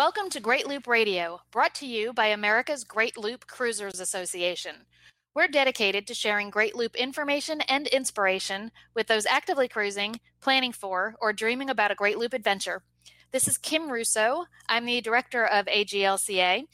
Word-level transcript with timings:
Welcome 0.00 0.30
to 0.30 0.40
Great 0.40 0.66
Loop 0.66 0.86
Radio, 0.86 1.42
brought 1.50 1.74
to 1.74 1.86
you 1.86 2.14
by 2.14 2.28
America's 2.28 2.84
Great 2.84 3.18
Loop 3.18 3.46
Cruisers 3.46 4.00
Association. 4.00 4.86
We're 5.34 5.46
dedicated 5.46 6.06
to 6.06 6.14
sharing 6.14 6.48
Great 6.48 6.74
Loop 6.74 6.96
information 6.96 7.60
and 7.68 7.86
inspiration 7.86 8.72
with 8.94 9.08
those 9.08 9.26
actively 9.26 9.68
cruising, 9.68 10.18
planning 10.40 10.72
for, 10.72 11.16
or 11.20 11.34
dreaming 11.34 11.68
about 11.68 11.90
a 11.90 11.94
Great 11.94 12.16
Loop 12.16 12.32
adventure. 12.32 12.82
This 13.30 13.46
is 13.46 13.58
Kim 13.58 13.92
Russo. 13.92 14.46
I'm 14.70 14.86
the 14.86 15.02
director 15.02 15.44
of 15.44 15.66
AGLCA. 15.66 16.64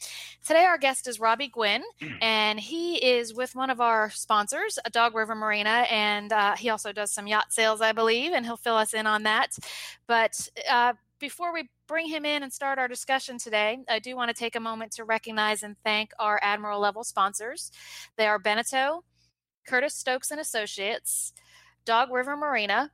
Today, 0.45 0.63
our 0.63 0.77
guest 0.77 1.05
is 1.05 1.19
Robbie 1.19 1.49
Gwynn, 1.49 1.83
and 2.21 2.57
he 2.57 2.95
is 2.95 3.33
with 3.33 3.55
one 3.55 3.69
of 3.69 3.81
our 3.81 4.09
sponsors, 4.09 4.79
Dog 4.93 5.13
River 5.15 5.35
Marina, 5.35 5.85
and 5.91 6.31
uh, 6.31 6.55
he 6.55 6.69
also 6.69 6.93
does 6.93 7.11
some 7.11 7.27
yacht 7.27 7.51
sales, 7.51 7.81
I 7.81 7.91
believe, 7.91 8.31
and 8.31 8.45
he'll 8.45 8.55
fill 8.55 8.77
us 8.77 8.93
in 8.93 9.05
on 9.05 9.23
that. 9.23 9.57
But 10.07 10.49
uh, 10.71 10.93
before 11.19 11.53
we 11.53 11.69
bring 11.87 12.07
him 12.07 12.25
in 12.25 12.43
and 12.43 12.51
start 12.51 12.79
our 12.79 12.87
discussion 12.87 13.37
today, 13.37 13.79
I 13.89 13.99
do 13.99 14.15
want 14.15 14.29
to 14.29 14.35
take 14.35 14.55
a 14.55 14.59
moment 14.59 14.91
to 14.93 15.03
recognize 15.03 15.63
and 15.63 15.75
thank 15.83 16.11
our 16.19 16.39
Admiral 16.41 16.79
level 16.79 17.03
sponsors. 17.03 17.71
They 18.17 18.27
are 18.27 18.39
Beneteau, 18.39 19.03
Curtis 19.67 19.95
Stokes 19.95 20.31
and 20.31 20.39
Associates, 20.39 21.33
Dog 21.85 22.11
River 22.11 22.35
Marina, 22.35 22.91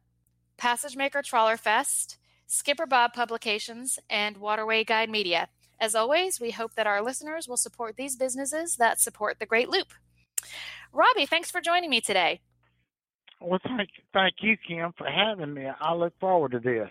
Passage 0.58 0.96
Maker 0.96 1.22
Trawler 1.22 1.58
Fest, 1.58 2.18
Skipper 2.48 2.86
Bob 2.86 3.14
Publications, 3.14 4.00
and 4.10 4.38
Waterway 4.38 4.84
Guide 4.84 5.10
Media. 5.10 5.50
As 5.80 5.96
always, 5.96 6.40
we 6.40 6.52
hope 6.52 6.76
that 6.76 6.88
our 6.88 7.02
listeners 7.02 7.48
will 7.48 7.58
support 7.58 7.98
these 7.98 8.16
businesses 8.16 8.76
that 8.78 9.00
support 9.00 9.40
the 9.40 9.46
Great 9.46 9.70
Loop. 9.70 9.94
Robbie, 10.94 11.26
thanks 11.26 11.52
for 11.52 11.60
joining 11.60 11.90
me 11.90 12.00
today. 12.00 12.42
Well, 13.42 13.60
thank, 13.64 13.90
thank 14.14 14.36
you, 14.42 14.56
Kim, 14.66 14.94
for 14.98 15.08
having 15.08 15.54
me. 15.54 15.68
I 15.68 15.94
look 15.94 16.14
forward 16.20 16.52
to 16.52 16.60
this. 16.60 16.90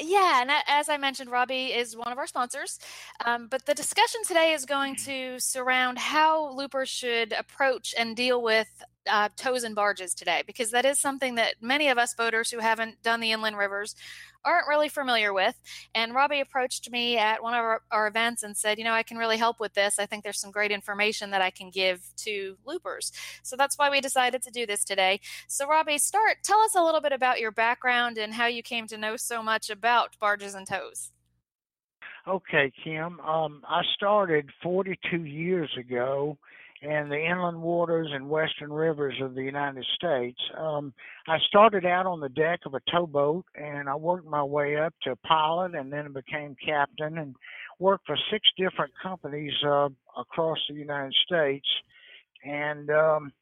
Yeah, 0.00 0.42
and 0.42 0.50
as 0.68 0.88
I 0.88 0.96
mentioned, 0.96 1.30
Robbie 1.30 1.72
is 1.72 1.96
one 1.96 2.12
of 2.12 2.18
our 2.18 2.26
sponsors. 2.26 2.78
Um, 3.24 3.48
but 3.48 3.66
the 3.66 3.74
discussion 3.74 4.20
today 4.26 4.52
is 4.52 4.64
going 4.64 4.94
to 5.06 5.40
surround 5.40 5.98
how 5.98 6.50
loopers 6.52 6.88
should 6.88 7.32
approach 7.32 7.94
and 7.98 8.14
deal 8.14 8.40
with 8.40 8.68
uh, 9.10 9.28
tows 9.36 9.64
and 9.64 9.74
barges 9.74 10.14
today, 10.14 10.42
because 10.46 10.70
that 10.70 10.84
is 10.84 10.98
something 10.98 11.34
that 11.36 11.54
many 11.60 11.88
of 11.88 11.98
us 11.98 12.14
boaters 12.14 12.50
who 12.50 12.58
haven't 12.58 13.02
done 13.02 13.20
the 13.20 13.32
inland 13.32 13.56
rivers 13.56 13.94
aren't 14.44 14.68
really 14.68 14.88
familiar 14.88 15.32
with. 15.32 15.60
And 15.94 16.14
Robbie 16.14 16.40
approached 16.40 16.90
me 16.90 17.18
at 17.18 17.42
one 17.42 17.54
of 17.54 17.60
our, 17.60 17.82
our, 17.90 18.06
events 18.06 18.42
and 18.42 18.56
said, 18.56 18.78
you 18.78 18.84
know, 18.84 18.92
I 18.92 19.02
can 19.02 19.18
really 19.18 19.36
help 19.36 19.60
with 19.60 19.74
this. 19.74 19.98
I 19.98 20.06
think 20.06 20.24
there's 20.24 20.40
some 20.40 20.50
great 20.50 20.70
information 20.70 21.30
that 21.30 21.42
I 21.42 21.50
can 21.50 21.70
give 21.70 22.08
to 22.18 22.56
loopers. 22.64 23.12
So 23.42 23.56
that's 23.56 23.76
why 23.76 23.90
we 23.90 24.00
decided 24.00 24.42
to 24.42 24.50
do 24.50 24.64
this 24.64 24.84
today. 24.84 25.20
So, 25.48 25.66
Robbie, 25.66 25.98
start, 25.98 26.38
tell 26.42 26.60
us 26.60 26.74
a 26.74 26.82
little 26.82 27.00
bit 27.00 27.12
about 27.12 27.40
your 27.40 27.50
background 27.50 28.16
and 28.16 28.32
how 28.32 28.46
you 28.46 28.62
came 28.62 28.86
to 28.86 28.96
know 28.96 29.16
so 29.16 29.42
much 29.42 29.68
about 29.68 30.18
barges 30.18 30.54
and 30.54 30.66
tows. 30.66 31.12
Okay, 32.26 32.72
Kim. 32.84 33.20
Um, 33.20 33.62
I 33.68 33.82
started 33.94 34.50
42 34.62 35.24
years 35.24 35.70
ago 35.78 36.38
and 36.82 37.10
the 37.10 37.18
inland 37.18 37.60
waters 37.60 38.08
and 38.12 38.28
western 38.28 38.72
rivers 38.72 39.14
of 39.20 39.34
the 39.34 39.42
United 39.42 39.84
States. 39.96 40.38
Um, 40.56 40.92
I 41.26 41.38
started 41.48 41.84
out 41.84 42.06
on 42.06 42.20
the 42.20 42.28
deck 42.28 42.60
of 42.66 42.74
a 42.74 42.80
towboat 42.90 43.44
and 43.54 43.88
I 43.88 43.96
worked 43.96 44.26
my 44.26 44.42
way 44.42 44.76
up 44.76 44.94
to 45.02 45.16
pilot 45.16 45.74
and 45.74 45.92
then 45.92 46.12
became 46.12 46.56
captain 46.64 47.18
and 47.18 47.34
worked 47.80 48.06
for 48.06 48.16
six 48.30 48.46
different 48.56 48.92
companies 49.02 49.52
uh, 49.66 49.88
across 50.16 50.58
the 50.68 50.76
United 50.76 51.14
States. 51.26 51.66
And 52.44 52.88
um, 52.90 53.32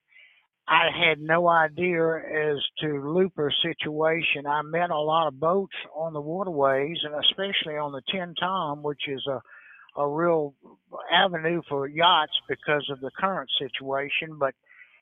I 0.66 0.88
had 0.90 1.20
no 1.20 1.46
idea 1.48 2.16
as 2.16 2.58
to 2.80 3.12
looper 3.12 3.52
situation. 3.62 4.46
I 4.46 4.62
met 4.62 4.90
a 4.90 4.98
lot 4.98 5.28
of 5.28 5.38
boats 5.38 5.74
on 5.94 6.14
the 6.14 6.20
waterways 6.20 6.96
and 7.04 7.14
especially 7.24 7.76
on 7.76 7.92
the 7.92 8.02
Tenn-Tom, 8.10 8.82
which 8.82 9.02
is 9.08 9.24
a 9.26 9.40
a 9.96 10.08
real 10.08 10.54
avenue 11.12 11.62
for 11.68 11.86
yachts 11.86 12.32
because 12.48 12.88
of 12.90 13.00
the 13.00 13.10
current 13.18 13.50
situation. 13.58 14.38
But 14.38 14.54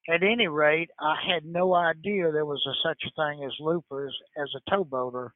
at 0.08 0.22
any 0.22 0.48
rate, 0.48 0.90
I 1.00 1.16
had 1.26 1.44
no 1.44 1.74
idea 1.74 2.30
there 2.30 2.46
was 2.46 2.64
a, 2.66 2.88
such 2.88 3.02
a 3.06 3.10
thing 3.20 3.44
as 3.44 3.52
loopers 3.60 4.16
as 4.36 4.48
a 4.54 4.70
towboater. 4.70 5.30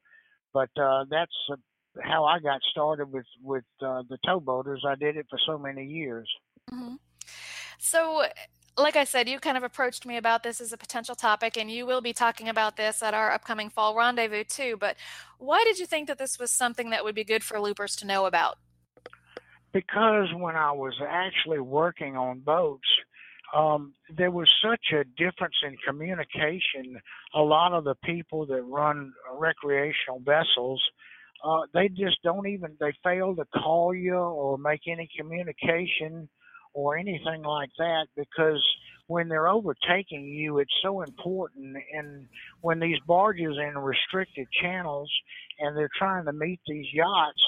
But 0.52 0.70
uh, 0.80 1.04
that's 1.10 1.32
uh, 1.50 1.56
how 2.02 2.24
I 2.24 2.38
got 2.38 2.60
started 2.70 3.12
with 3.12 3.26
with 3.42 3.64
uh, 3.82 4.02
the 4.08 4.18
towboaters. 4.26 4.84
I 4.86 4.94
did 4.94 5.16
it 5.16 5.26
for 5.28 5.38
so 5.46 5.58
many 5.58 5.84
years. 5.84 6.28
Mm-hmm. 6.70 6.94
So 7.78 8.24
like 8.78 8.96
I 8.96 9.04
said, 9.04 9.28
you 9.28 9.40
kind 9.40 9.56
of 9.56 9.62
approached 9.62 10.06
me 10.06 10.16
about 10.16 10.42
this 10.42 10.60
as 10.60 10.72
a 10.72 10.76
potential 10.76 11.14
topic, 11.14 11.56
and 11.56 11.70
you 11.70 11.84
will 11.84 12.00
be 12.00 12.12
talking 12.12 12.48
about 12.48 12.76
this 12.76 13.02
at 13.02 13.12
our 13.12 13.30
upcoming 13.32 13.68
fall 13.68 13.94
rendezvous 13.96 14.44
too. 14.44 14.76
But 14.78 14.96
why 15.38 15.64
did 15.64 15.78
you 15.78 15.86
think 15.86 16.06
that 16.08 16.18
this 16.18 16.38
was 16.38 16.50
something 16.50 16.90
that 16.90 17.04
would 17.04 17.14
be 17.14 17.24
good 17.24 17.42
for 17.42 17.60
loopers 17.60 17.96
to 17.96 18.06
know 18.06 18.26
about? 18.26 18.58
Because 19.72 20.28
when 20.34 20.56
I 20.56 20.72
was 20.72 20.94
actually 21.06 21.60
working 21.60 22.16
on 22.16 22.40
boats, 22.40 22.88
um, 23.54 23.94
there 24.16 24.30
was 24.30 24.48
such 24.62 24.92
a 24.92 25.04
difference 25.16 25.54
in 25.62 25.76
communication. 25.86 27.00
A 27.34 27.40
lot 27.40 27.72
of 27.72 27.84
the 27.84 27.94
people 28.04 28.46
that 28.46 28.62
run 28.62 29.12
recreational 29.38 30.20
vessels, 30.20 30.82
uh, 31.44 31.62
they 31.72 31.88
just 31.88 32.22
don't 32.22 32.46
even, 32.46 32.76
they 32.80 32.92
fail 33.02 33.34
to 33.36 33.44
call 33.46 33.94
you 33.94 34.16
or 34.16 34.58
make 34.58 34.82
any 34.86 35.08
communication 35.16 36.28
or 36.74 36.96
anything 36.96 37.42
like 37.42 37.70
that 37.78 38.06
because 38.16 38.62
when 39.06 39.28
they're 39.28 39.48
overtaking 39.48 40.26
you, 40.26 40.58
it's 40.58 40.74
so 40.82 41.00
important. 41.02 41.76
And 41.94 42.26
when 42.60 42.78
these 42.78 42.98
barges 43.06 43.56
are 43.56 43.68
in 43.68 43.78
restricted 43.78 44.46
channels 44.60 45.10
and 45.58 45.76
they're 45.76 45.88
trying 45.98 46.26
to 46.26 46.32
meet 46.32 46.60
these 46.66 46.86
yachts, 46.92 47.42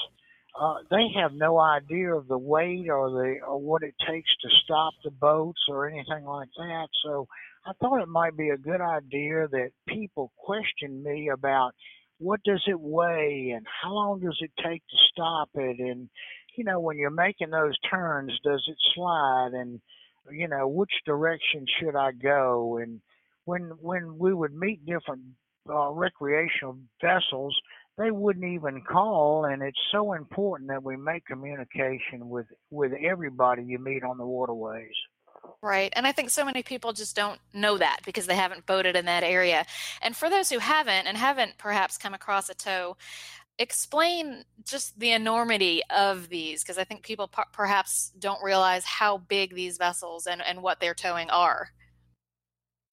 uh, 0.59 0.75
they 0.89 1.07
have 1.15 1.33
no 1.33 1.59
idea 1.59 2.13
of 2.13 2.27
the 2.27 2.37
weight 2.37 2.89
or 2.89 3.09
the 3.09 3.35
or 3.47 3.59
what 3.59 3.83
it 3.83 3.95
takes 4.07 4.29
to 4.41 4.49
stop 4.63 4.93
the 5.03 5.11
boats 5.11 5.61
or 5.69 5.87
anything 5.87 6.25
like 6.25 6.49
that. 6.57 6.87
So 7.03 7.27
I 7.65 7.71
thought 7.79 8.01
it 8.01 8.09
might 8.09 8.35
be 8.35 8.49
a 8.49 8.57
good 8.57 8.81
idea 8.81 9.47
that 9.49 9.71
people 9.87 10.31
question 10.37 11.03
me 11.03 11.29
about 11.29 11.71
what 12.17 12.43
does 12.43 12.61
it 12.67 12.79
weigh 12.79 13.53
and 13.55 13.65
how 13.81 13.93
long 13.93 14.19
does 14.19 14.37
it 14.41 14.51
take 14.63 14.81
to 14.87 14.97
stop 15.11 15.49
it? 15.55 15.79
And 15.79 16.09
you 16.57 16.65
know 16.65 16.79
when 16.79 16.97
you're 16.97 17.11
making 17.11 17.51
those 17.51 17.77
turns 17.89 18.31
does 18.43 18.63
it 18.67 18.77
slide? 18.93 19.51
And 19.53 19.79
you 20.31 20.47
know 20.49 20.67
which 20.67 20.91
direction 21.05 21.65
should 21.79 21.95
I 21.95 22.11
go? 22.11 22.77
And 22.77 22.99
when 23.45 23.71
when 23.81 24.17
we 24.19 24.33
would 24.33 24.53
meet 24.53 24.85
different 24.85 25.21
uh, 25.69 25.91
recreational 25.91 26.77
vessels 27.01 27.57
they 28.01 28.11
wouldn't 28.11 28.45
even 28.45 28.81
call 28.81 29.45
and 29.45 29.61
it's 29.61 29.77
so 29.91 30.13
important 30.13 30.69
that 30.69 30.83
we 30.83 30.95
make 30.97 31.25
communication 31.25 32.29
with 32.29 32.47
with 32.69 32.91
everybody 32.93 33.63
you 33.63 33.79
meet 33.79 34.03
on 34.03 34.17
the 34.17 34.25
waterways 34.25 34.95
Right. 35.63 35.93
And 35.95 36.07
I 36.07 36.11
think 36.11 36.29
so 36.29 36.45
many 36.45 36.63
people 36.63 36.93
just 36.93 37.15
don't 37.15 37.39
know 37.53 37.77
that 37.77 37.99
because 38.05 38.25
they 38.25 38.35
haven't 38.35 38.65
boated 38.65 38.95
in 38.95 39.05
that 39.05 39.23
area. 39.23 39.65
And 40.01 40.15
for 40.15 40.29
those 40.29 40.49
who 40.49 40.59
haven't 40.59 41.07
and 41.07 41.17
haven't 41.17 41.57
perhaps 41.57 41.97
come 41.97 42.13
across 42.13 42.49
a 42.49 42.55
tow, 42.55 42.97
explain 43.59 44.43
just 44.65 44.99
the 44.99 45.11
enormity 45.11 45.81
of 45.89 46.29
these 46.29 46.63
because 46.63 46.79
I 46.79 46.83
think 46.83 47.03
people 47.03 47.27
p- 47.27 47.43
perhaps 47.53 48.11
don't 48.17 48.43
realize 48.43 48.85
how 48.85 49.19
big 49.19 49.53
these 49.53 49.77
vessels 49.77 50.25
and, 50.25 50.41
and 50.41 50.63
what 50.63 50.79
they're 50.79 50.95
towing 50.95 51.29
are. 51.29 51.69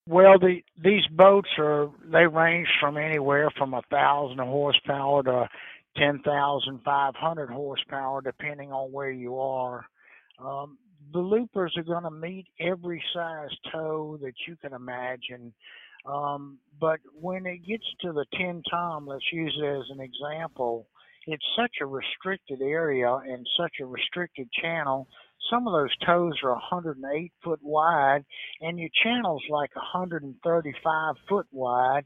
Well, 0.07 0.39
the 0.39 0.61
these 0.83 1.05
boats 1.11 1.49
are 1.59 1.89
they 2.11 2.25
range 2.25 2.67
from 2.79 2.97
anywhere 2.97 3.49
from 3.57 3.73
a 3.73 3.81
thousand 3.91 4.39
horsepower 4.39 5.23
to 5.23 5.47
ten 5.97 6.19
thousand 6.25 6.81
five 6.83 7.13
hundred 7.15 7.49
horsepower, 7.49 8.21
depending 8.21 8.71
on 8.71 8.91
where 8.91 9.11
you 9.11 9.39
are. 9.39 9.85
Um, 10.43 10.77
the 11.13 11.19
loopers 11.19 11.73
are 11.77 11.83
going 11.83 12.03
to 12.03 12.11
meet 12.11 12.47
every 12.59 13.03
size 13.13 13.49
tow 13.71 14.17
that 14.21 14.33
you 14.47 14.55
can 14.57 14.73
imagine. 14.73 15.53
Um, 16.05 16.57
but 16.79 16.99
when 17.13 17.45
it 17.45 17.65
gets 17.67 17.83
to 18.01 18.13
the 18.13 18.25
Tenn-Tom, 18.33 19.05
let's 19.05 19.25
use 19.33 19.57
it 19.61 19.65
as 19.65 19.85
an 19.89 19.99
example, 19.99 20.87
it's 21.27 21.43
such 21.57 21.73
a 21.81 21.85
restricted 21.85 22.61
area 22.61 23.13
and 23.27 23.45
such 23.59 23.73
a 23.81 23.85
restricted 23.85 24.49
channel 24.61 25.07
some 25.49 25.67
of 25.67 25.73
those 25.73 25.95
tows 26.05 26.39
are 26.43 26.51
108 26.51 27.31
foot 27.43 27.59
wide, 27.61 28.25
and 28.61 28.79
your 28.79 28.89
channel's 29.03 29.43
like 29.49 29.75
135 29.75 31.15
foot 31.27 31.47
wide, 31.51 32.05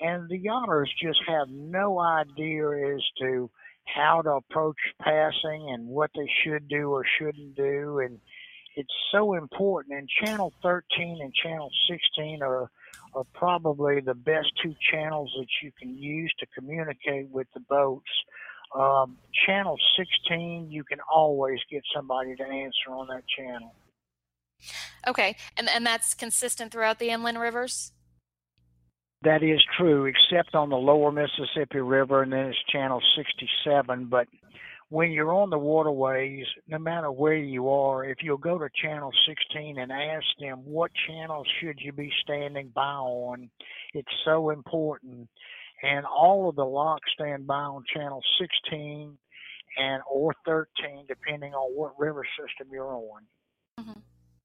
and 0.00 0.28
the 0.28 0.40
yachters 0.40 0.88
just 1.00 1.20
have 1.26 1.48
no 1.48 2.00
idea 2.00 2.94
as 2.94 3.02
to 3.20 3.50
how 3.86 4.22
to 4.22 4.30
approach 4.30 4.76
passing 5.00 5.70
and 5.70 5.86
what 5.86 6.10
they 6.14 6.28
should 6.42 6.68
do 6.68 6.90
or 6.90 7.04
shouldn't 7.18 7.54
do, 7.54 7.98
and 7.98 8.18
it's 8.76 8.94
so 9.12 9.34
important. 9.34 9.98
And 9.98 10.08
channel 10.08 10.52
13 10.62 11.18
and 11.20 11.32
channel 11.34 11.70
16 11.88 12.42
are 12.42 12.70
are 13.14 13.24
probably 13.32 14.00
the 14.00 14.14
best 14.14 14.48
two 14.62 14.74
channels 14.90 15.32
that 15.38 15.46
you 15.62 15.70
can 15.78 15.96
use 15.96 16.32
to 16.38 16.46
communicate 16.46 17.28
with 17.30 17.46
the 17.54 17.60
boats. 17.60 18.10
Um, 18.74 19.18
channel 19.46 19.76
16, 19.96 20.68
you 20.70 20.82
can 20.84 20.98
always 21.12 21.60
get 21.70 21.82
somebody 21.94 22.34
to 22.36 22.42
answer 22.42 22.90
on 22.90 23.06
that 23.08 23.22
channel. 23.36 23.72
Okay, 25.06 25.36
and 25.56 25.68
and 25.68 25.84
that's 25.84 26.14
consistent 26.14 26.72
throughout 26.72 26.98
the 26.98 27.10
inland 27.10 27.38
rivers. 27.38 27.92
That 29.22 29.42
is 29.42 29.60
true, 29.78 30.06
except 30.06 30.54
on 30.54 30.68
the 30.68 30.76
lower 30.76 31.10
Mississippi 31.10 31.80
River, 31.80 32.22
and 32.22 32.32
then 32.32 32.46
it's 32.46 32.58
channel 32.70 33.00
67. 33.16 34.06
But 34.06 34.28
when 34.90 35.10
you're 35.12 35.32
on 35.32 35.50
the 35.50 35.58
waterways, 35.58 36.44
no 36.68 36.78
matter 36.78 37.10
where 37.10 37.36
you 37.36 37.70
are, 37.70 38.04
if 38.04 38.18
you'll 38.22 38.36
go 38.36 38.58
to 38.58 38.68
channel 38.82 39.10
16 39.26 39.78
and 39.78 39.90
ask 39.90 40.26
them 40.38 40.58
what 40.64 40.90
channel 41.06 41.42
should 41.58 41.78
you 41.80 41.92
be 41.92 42.12
standing 42.22 42.70
by 42.74 42.82
on, 42.82 43.50
it's 43.94 44.12
so 44.24 44.50
important. 44.50 45.28
And 45.84 46.06
all 46.06 46.48
of 46.48 46.56
the 46.56 46.64
locks 46.64 47.10
stand 47.12 47.46
by 47.46 47.56
on 47.56 47.84
channel 47.94 48.22
16 48.40 49.18
and 49.76 50.02
or 50.10 50.34
13, 50.46 51.04
depending 51.08 51.52
on 51.52 51.76
what 51.76 51.98
river 51.98 52.24
system 52.38 52.68
you're 52.72 52.94
on. 52.94 53.22
Mm-hmm. 53.78 54.00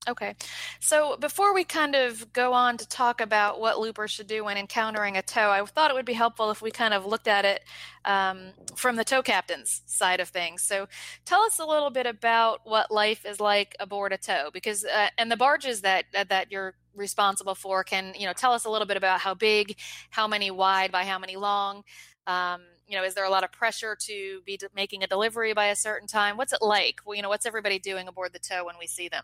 Okay. 0.08 0.36
So 0.80 1.18
before 1.18 1.54
we 1.54 1.64
kind 1.64 1.94
of 1.94 2.34
go 2.34 2.54
on 2.54 2.78
to 2.78 2.88
talk 2.88 3.22
about 3.22 3.60
what 3.60 3.80
loopers 3.80 4.10
should 4.10 4.28
do 4.28 4.46
when 4.46 4.58
encountering 4.58 5.18
a 5.18 5.22
tow, 5.22 5.52
I 5.52 5.64
thought 5.66 5.92
it 5.92 5.94
would 5.94 6.06
be 6.06 6.14
helpful 6.14 6.50
if 6.52 6.62
we 6.62 6.72
kind 6.72 6.94
of 6.94 7.06
looked 7.06 7.28
at 7.28 7.46
it 7.46 7.64
um, 8.06 8.54
from 8.76 8.96
the 8.96 9.04
tow 9.04 9.22
captain's 9.22 9.82
side 9.86 10.20
of 10.20 10.30
things. 10.30 10.64
So 10.64 10.88
tell 11.26 11.42
us 11.42 11.60
a 11.60 11.66
little 11.66 11.90
bit 11.90 12.08
about 12.08 12.62
what 12.64 12.90
life 12.90 13.26
is 13.26 13.40
like 13.40 13.76
aboard 13.80 14.14
a 14.14 14.18
tow, 14.18 14.50
because 14.52 14.84
uh, 14.84 15.10
and 15.18 15.30
the 15.32 15.38
barges 15.38 15.82
that 15.82 16.06
that 16.14 16.52
you're 16.52 16.76
responsible 17.00 17.56
for 17.56 17.84
can 17.84 18.14
you 18.18 18.28
know 18.28 18.34
tell 18.34 18.52
us 18.52 18.66
a 18.66 18.70
little 18.70 18.88
bit 18.88 18.98
about 18.98 19.20
how 19.22 19.34
big, 19.34 19.78
how 20.12 20.28
many 20.28 20.52
wide 20.52 20.92
by 20.92 21.04
how 21.04 21.18
many 21.18 21.36
long. 21.36 21.84
Um, 22.28 22.62
you 22.88 22.96
know, 22.96 23.04
is 23.04 23.16
there 23.16 23.26
a 23.26 23.30
lot 23.30 23.44
of 23.44 23.52
pressure 23.52 23.96
to 24.02 24.42
be 24.46 24.60
making 24.76 25.04
a 25.04 25.08
delivery 25.08 25.54
by 25.54 25.68
a 25.68 25.76
certain 25.76 26.08
time? 26.08 26.38
What's 26.38 26.54
it 26.54 26.62
like? 26.62 27.02
Well, 27.06 27.16
you 27.16 27.22
know, 27.22 27.30
what's 27.30 27.46
everybody 27.46 27.80
doing 27.80 28.08
aboard 28.08 28.34
the 28.34 28.40
tow 28.40 28.66
when 28.66 28.76
we 28.80 28.88
see 28.88 29.08
them? 29.08 29.24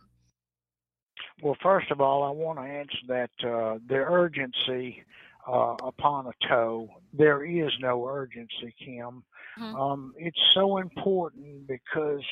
Well, 1.42 1.58
first 1.62 1.92
of 1.92 2.02
all, 2.02 2.24
I 2.24 2.30
want 2.30 2.60
to 2.60 2.64
answer 2.64 2.98
that 3.08 3.30
uh, 3.44 3.80
the 3.88 3.96
urgency 3.96 5.04
uh, 5.48 5.76
upon 5.84 6.28
a 6.28 6.48
tow. 6.48 6.90
There 7.14 7.44
is 7.44 7.72
no 7.80 8.08
urgency, 8.08 8.74
Kim. 8.80 9.24
Mm-hmm. 9.60 9.76
Um, 9.76 10.14
it's 10.18 10.40
so 10.54 10.78
important 10.78 11.68
because 11.68 12.24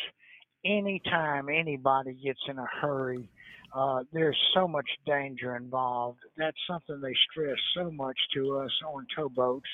anytime 0.65 1.50
anybody 1.50 2.13
gets 2.13 2.39
in 2.48 2.57
a 2.57 2.65
hurry, 2.81 3.30
uh, 3.75 4.04
there's 4.12 4.38
so 4.54 4.68
much 4.68 4.88
danger 5.06 5.56
involved. 5.56 6.19
That's 6.38 6.57
something 6.68 7.01
they 7.01 7.15
stress 7.31 7.57
so 7.75 7.92
much 7.92 8.18
to 8.36 8.57
us 8.57 8.71
on 8.88 9.07
towboats 9.15 9.69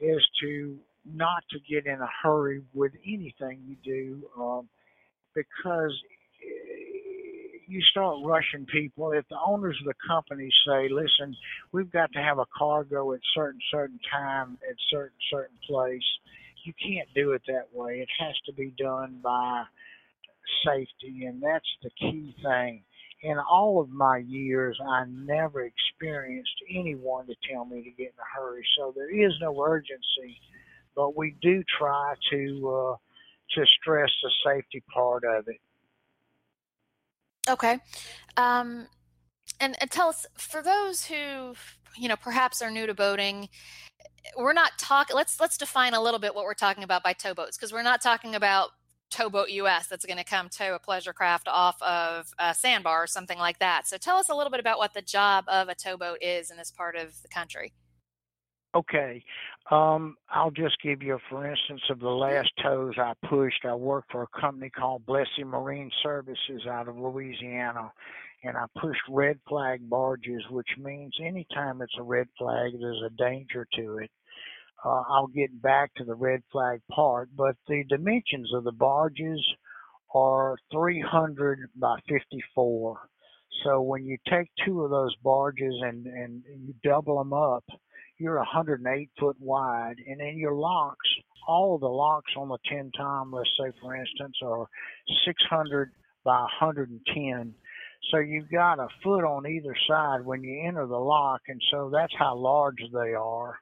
is 0.00 0.22
to 0.40 0.76
not 1.04 1.42
to 1.50 1.58
get 1.60 1.86
in 1.86 2.00
a 2.00 2.08
hurry 2.22 2.62
with 2.74 2.92
anything 3.06 3.60
you 3.66 3.76
do 3.84 4.28
um, 4.40 4.68
because 5.34 5.92
you 7.66 7.80
start 7.90 8.16
rushing 8.24 8.66
people. 8.66 9.12
If 9.12 9.28
the 9.28 9.38
owners 9.46 9.76
of 9.80 9.86
the 9.86 9.94
company 10.06 10.48
say, 10.66 10.88
"Listen, 10.88 11.36
we've 11.72 11.90
got 11.90 12.10
to 12.12 12.18
have 12.18 12.38
a 12.38 12.46
cargo 12.56 13.12
at 13.12 13.20
certain 13.34 13.60
certain 13.70 14.00
time 14.10 14.58
at 14.68 14.76
certain 14.90 15.18
certain 15.30 15.58
place," 15.68 16.02
you 16.64 16.72
can't 16.82 17.08
do 17.14 17.32
it 17.32 17.42
that 17.46 17.72
way. 17.72 18.00
It 18.00 18.08
has 18.18 18.34
to 18.46 18.52
be 18.52 18.72
done 18.78 19.20
by 19.22 19.64
safety, 20.64 21.24
and 21.26 21.42
that's 21.42 21.68
the 21.82 21.90
key 21.90 22.34
thing. 22.42 22.82
In 23.22 23.36
all 23.38 23.80
of 23.80 23.90
my 23.90 24.18
years, 24.18 24.78
I 24.88 25.04
never 25.08 25.64
experienced 25.64 26.54
anyone 26.70 27.26
to 27.26 27.34
tell 27.50 27.64
me 27.64 27.82
to 27.82 27.90
get 27.90 28.12
in 28.12 28.18
a 28.20 28.38
hurry. 28.38 28.64
So 28.78 28.92
there 28.94 29.10
is 29.10 29.32
no 29.40 29.60
urgency, 29.60 30.40
but 30.94 31.16
we 31.16 31.34
do 31.42 31.64
try 31.78 32.14
to 32.30 32.68
uh, 32.68 32.96
to 33.56 33.66
stress 33.80 34.10
the 34.22 34.30
safety 34.44 34.84
part 34.94 35.24
of 35.24 35.48
it. 35.48 35.60
Okay. 37.48 37.78
Um, 38.36 38.86
and, 39.58 39.74
and 39.80 39.90
tell 39.90 40.10
us, 40.10 40.26
for 40.36 40.62
those 40.62 41.06
who, 41.06 41.54
you 41.96 42.08
know, 42.08 42.16
perhaps 42.16 42.62
are 42.62 42.70
new 42.70 42.86
to 42.86 42.94
boating, 42.94 43.48
we're 44.36 44.52
not 44.52 44.72
talking. 44.78 45.16
Let's 45.16 45.40
let's 45.40 45.58
define 45.58 45.94
a 45.94 46.00
little 46.00 46.20
bit 46.20 46.34
what 46.34 46.44
we're 46.44 46.54
talking 46.54 46.84
about 46.84 47.02
by 47.02 47.14
towboats, 47.14 47.56
because 47.56 47.72
we're 47.72 47.82
not 47.82 48.00
talking 48.00 48.34
about 48.34 48.68
towboat 49.10 49.50
US 49.50 49.86
that's 49.86 50.04
going 50.04 50.18
to 50.18 50.24
come 50.24 50.48
tow 50.48 50.74
a 50.74 50.78
pleasure 50.78 51.12
craft 51.12 51.48
off 51.48 51.80
of 51.82 52.32
a 52.38 52.54
sandbar 52.54 53.04
or 53.04 53.06
something 53.06 53.38
like 53.38 53.58
that. 53.58 53.86
So 53.86 53.96
tell 53.96 54.16
us 54.16 54.28
a 54.28 54.34
little 54.34 54.50
bit 54.50 54.60
about 54.60 54.78
what 54.78 54.94
the 54.94 55.02
job 55.02 55.44
of 55.48 55.68
a 55.68 55.74
towboat 55.74 56.18
is 56.22 56.50
in 56.50 56.56
this 56.56 56.70
part 56.70 56.96
of 56.96 57.20
the 57.22 57.28
country. 57.28 57.72
Okay. 58.74 59.24
Um, 59.70 60.16
I'll 60.30 60.50
just 60.50 60.80
give 60.82 61.02
you, 61.02 61.18
for 61.30 61.46
instance, 61.46 61.80
of 61.90 62.00
the 62.00 62.08
last 62.08 62.50
tows 62.62 62.94
I 62.98 63.14
pushed. 63.28 63.64
I 63.64 63.74
worked 63.74 64.12
for 64.12 64.22
a 64.22 64.40
company 64.40 64.70
called 64.70 65.06
Blessey 65.06 65.44
Marine 65.44 65.90
Services 66.02 66.66
out 66.70 66.88
of 66.88 66.98
Louisiana, 66.98 67.90
and 68.44 68.56
I 68.56 68.66
pushed 68.80 69.00
red 69.08 69.38
flag 69.48 69.88
barges, 69.88 70.42
which 70.50 70.68
means 70.78 71.14
anytime 71.22 71.80
it's 71.82 71.96
a 71.98 72.02
red 72.02 72.28
flag, 72.38 72.72
there's 72.78 73.02
a 73.04 73.10
danger 73.16 73.66
to 73.76 73.98
it. 73.98 74.10
Uh, 74.84 75.02
I'll 75.08 75.26
get 75.28 75.60
back 75.60 75.92
to 75.96 76.04
the 76.04 76.14
red 76.14 76.42
flag 76.52 76.80
part, 76.90 77.30
but 77.36 77.56
the 77.66 77.84
dimensions 77.88 78.52
of 78.54 78.64
the 78.64 78.72
barges 78.72 79.44
are 80.14 80.56
300 80.72 81.68
by 81.76 81.96
54. 82.08 83.08
So 83.64 83.80
when 83.80 84.04
you 84.04 84.16
take 84.30 84.48
two 84.64 84.82
of 84.82 84.90
those 84.90 85.14
barges 85.24 85.74
and, 85.82 86.06
and 86.06 86.42
you 86.64 86.74
double 86.84 87.18
them 87.18 87.32
up, 87.32 87.64
you're 88.18 88.36
108 88.36 89.10
foot 89.18 89.36
wide, 89.40 89.96
and 90.06 90.20
then 90.20 90.36
your 90.36 90.54
locks, 90.54 91.08
all 91.46 91.78
the 91.78 91.86
locks 91.86 92.32
on 92.36 92.48
the 92.48 92.58
Tenn-Tom, 92.68 93.32
let's 93.32 93.50
say 93.58 93.72
for 93.80 93.96
instance, 93.96 94.36
are 94.44 94.68
600 95.24 95.90
by 96.24 96.40
110. 96.60 97.54
So 98.10 98.18
you've 98.18 98.50
got 98.50 98.78
a 98.78 98.88
foot 99.02 99.24
on 99.24 99.46
either 99.46 99.74
side 99.88 100.24
when 100.24 100.42
you 100.44 100.66
enter 100.66 100.86
the 100.86 100.96
lock, 100.96 101.42
and 101.48 101.60
so 101.70 101.90
that's 101.92 102.14
how 102.16 102.36
large 102.36 102.78
they 102.92 103.14
are 103.14 103.58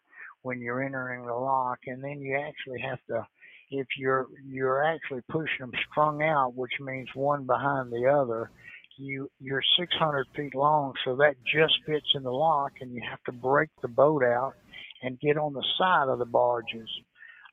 when 0.47 0.61
you're 0.61 0.81
entering 0.81 1.27
the 1.27 1.35
lock. 1.35 1.81
And 1.89 2.03
then 2.03 2.21
you 2.21 2.39
actually 2.39 2.81
have 2.81 3.01
to, 3.09 3.27
if 3.71 3.89
you're 3.99 4.29
you're 4.49 4.85
actually 4.85 5.23
pushing 5.29 5.59
them 5.59 5.73
strung 5.91 6.23
out, 6.23 6.55
which 6.55 6.71
means 6.81 7.09
one 7.15 7.47
behind 7.47 7.91
the 7.91 8.07
other, 8.07 8.53
you 8.97 9.29
you're 9.41 9.63
600 9.77 10.27
feet 10.37 10.55
long, 10.55 10.93
so 11.05 11.17
that 11.17 11.35
just 11.53 11.75
fits 11.85 12.07
in 12.15 12.23
the 12.23 12.31
lock, 12.31 12.73
and 12.81 12.95
you 12.95 13.03
have 13.11 13.23
to 13.25 13.33
break 13.33 13.71
the 13.83 13.89
boat 13.89 14.23
out 14.23 14.55
and 15.03 15.19
get 15.19 15.37
on 15.37 15.53
the 15.53 15.65
side 15.79 16.09
of 16.09 16.21
the 16.21 16.25
barges. 16.25 16.89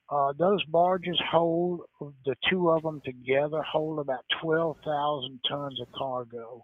Uh, 0.10 0.32
those 0.38 0.64
barges 0.66 1.20
hold 1.32 1.82
the 2.00 2.36
two 2.48 2.70
of 2.70 2.84
them 2.84 3.02
together 3.04 3.64
hold 3.64 3.98
about 3.98 4.24
12,000 4.44 5.40
tons 5.50 5.82
of 5.82 5.88
cargo. 5.98 6.64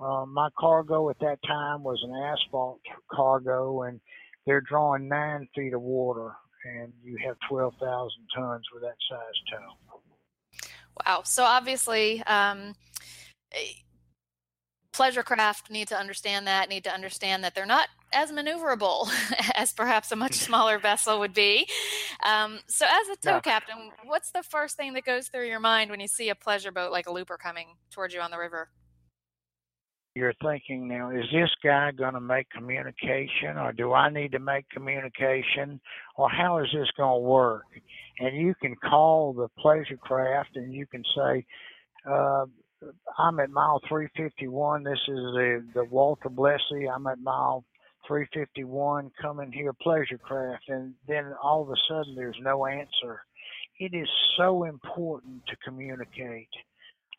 Uh, 0.00 0.24
my 0.24 0.48
cargo 0.58 1.10
at 1.10 1.18
that 1.18 1.38
time 1.46 1.82
was 1.82 2.00
an 2.02 2.14
asphalt 2.14 2.80
cargo, 3.12 3.82
and 3.82 4.00
they're 4.48 4.62
drawing 4.62 5.08
nine 5.08 5.46
feet 5.54 5.74
of 5.74 5.82
water, 5.82 6.34
and 6.64 6.90
you 7.04 7.18
have 7.24 7.36
12,000 7.50 8.10
tons 8.34 8.64
with 8.72 8.82
that 8.82 8.96
size 9.10 9.20
tow. 9.52 9.98
Wow. 11.06 11.20
So 11.24 11.44
obviously, 11.44 12.22
um, 12.22 12.74
pleasure 14.92 15.22
craft 15.22 15.70
need 15.70 15.86
to 15.88 15.96
understand 15.96 16.46
that, 16.46 16.70
need 16.70 16.82
to 16.84 16.90
understand 16.90 17.44
that 17.44 17.54
they're 17.54 17.66
not 17.66 17.88
as 18.12 18.32
maneuverable 18.32 19.08
as 19.54 19.74
perhaps 19.74 20.10
a 20.12 20.16
much 20.16 20.34
smaller 20.46 20.78
vessel 20.78 21.18
would 21.18 21.34
be. 21.34 21.68
Um, 22.24 22.58
so, 22.68 22.86
as 22.86 23.08
a 23.10 23.16
tow 23.20 23.34
yeah. 23.34 23.40
captain, 23.40 23.90
what's 24.06 24.32
the 24.32 24.42
first 24.42 24.78
thing 24.78 24.94
that 24.94 25.04
goes 25.04 25.28
through 25.28 25.46
your 25.46 25.60
mind 25.60 25.90
when 25.90 26.00
you 26.00 26.08
see 26.08 26.30
a 26.30 26.34
pleasure 26.34 26.72
boat 26.72 26.90
like 26.90 27.06
a 27.06 27.12
looper 27.12 27.36
coming 27.36 27.68
towards 27.90 28.14
you 28.14 28.20
on 28.20 28.30
the 28.30 28.38
river? 28.38 28.70
You're 30.18 30.34
thinking 30.42 30.88
now, 30.88 31.10
is 31.12 31.26
this 31.32 31.50
guy 31.62 31.92
going 31.92 32.14
to 32.14 32.20
make 32.20 32.50
communication, 32.50 33.56
or 33.56 33.72
do 33.72 33.92
I 33.92 34.10
need 34.10 34.32
to 34.32 34.40
make 34.40 34.68
communication, 34.68 35.80
or 36.16 36.28
how 36.28 36.58
is 36.58 36.66
this 36.74 36.90
going 36.96 37.22
to 37.22 37.24
work? 37.24 37.66
And 38.18 38.36
you 38.36 38.52
can 38.60 38.74
call 38.74 39.32
the 39.32 39.46
pleasure 39.60 39.96
craft 39.96 40.56
and 40.56 40.74
you 40.74 40.86
can 40.86 41.04
say, 41.16 41.46
uh, 42.04 42.46
I'm 43.16 43.38
at 43.38 43.50
mile 43.50 43.80
351. 43.88 44.82
This 44.82 44.98
is 45.06 45.06
the, 45.06 45.64
the 45.74 45.84
Walter 45.84 46.28
Blessey. 46.28 46.92
I'm 46.92 47.06
at 47.06 47.20
mile 47.20 47.64
351 48.08 49.12
coming 49.22 49.52
here 49.52 49.72
pleasure 49.72 50.18
craft 50.18 50.64
and 50.66 50.94
then 51.06 51.32
all 51.40 51.62
of 51.62 51.70
a 51.70 51.76
sudden 51.88 52.16
there's 52.16 52.38
no 52.42 52.66
answer. 52.66 53.22
It 53.78 53.94
is 53.94 54.08
so 54.36 54.64
important 54.64 55.46
to 55.46 55.54
communicate. 55.64 56.48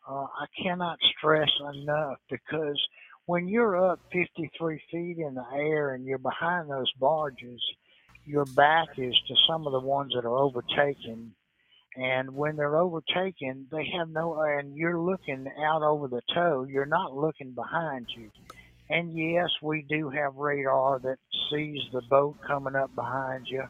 Uh, 0.08 0.24
I 0.24 0.46
cannot 0.62 0.98
stress 1.16 1.50
enough 1.74 2.18
because 2.30 2.80
when 3.26 3.48
you're 3.48 3.90
up 3.90 4.00
53 4.12 4.82
feet 4.90 5.18
in 5.18 5.34
the 5.34 5.44
air 5.54 5.94
and 5.94 6.04
you're 6.04 6.18
behind 6.18 6.70
those 6.70 6.90
barges, 6.98 7.60
your 8.26 8.44
back 8.44 8.88
is 8.98 9.14
to 9.28 9.34
some 9.48 9.66
of 9.66 9.72
the 9.72 9.80
ones 9.80 10.12
that 10.14 10.24
are 10.24 10.36
overtaken 10.36 11.34
and 11.96 12.34
when 12.34 12.56
they're 12.56 12.76
overtaken, 12.76 13.66
they 13.70 13.90
have 13.96 14.08
no, 14.10 14.40
and 14.40 14.76
you're 14.76 14.98
looking 14.98 15.46
out 15.58 15.82
over 15.82 16.06
the 16.06 16.22
tow, 16.32 16.66
you're 16.68 16.86
not 16.86 17.16
looking 17.16 17.50
behind 17.50 18.06
you. 18.16 18.30
And 18.88 19.16
yes, 19.16 19.50
we 19.62 19.84
do 19.88 20.08
have 20.10 20.36
radar 20.36 21.00
that 21.00 21.18
sees 21.50 21.80
the 21.92 22.02
boat 22.02 22.36
coming 22.46 22.76
up 22.76 22.94
behind 22.94 23.46
you. 23.48 23.64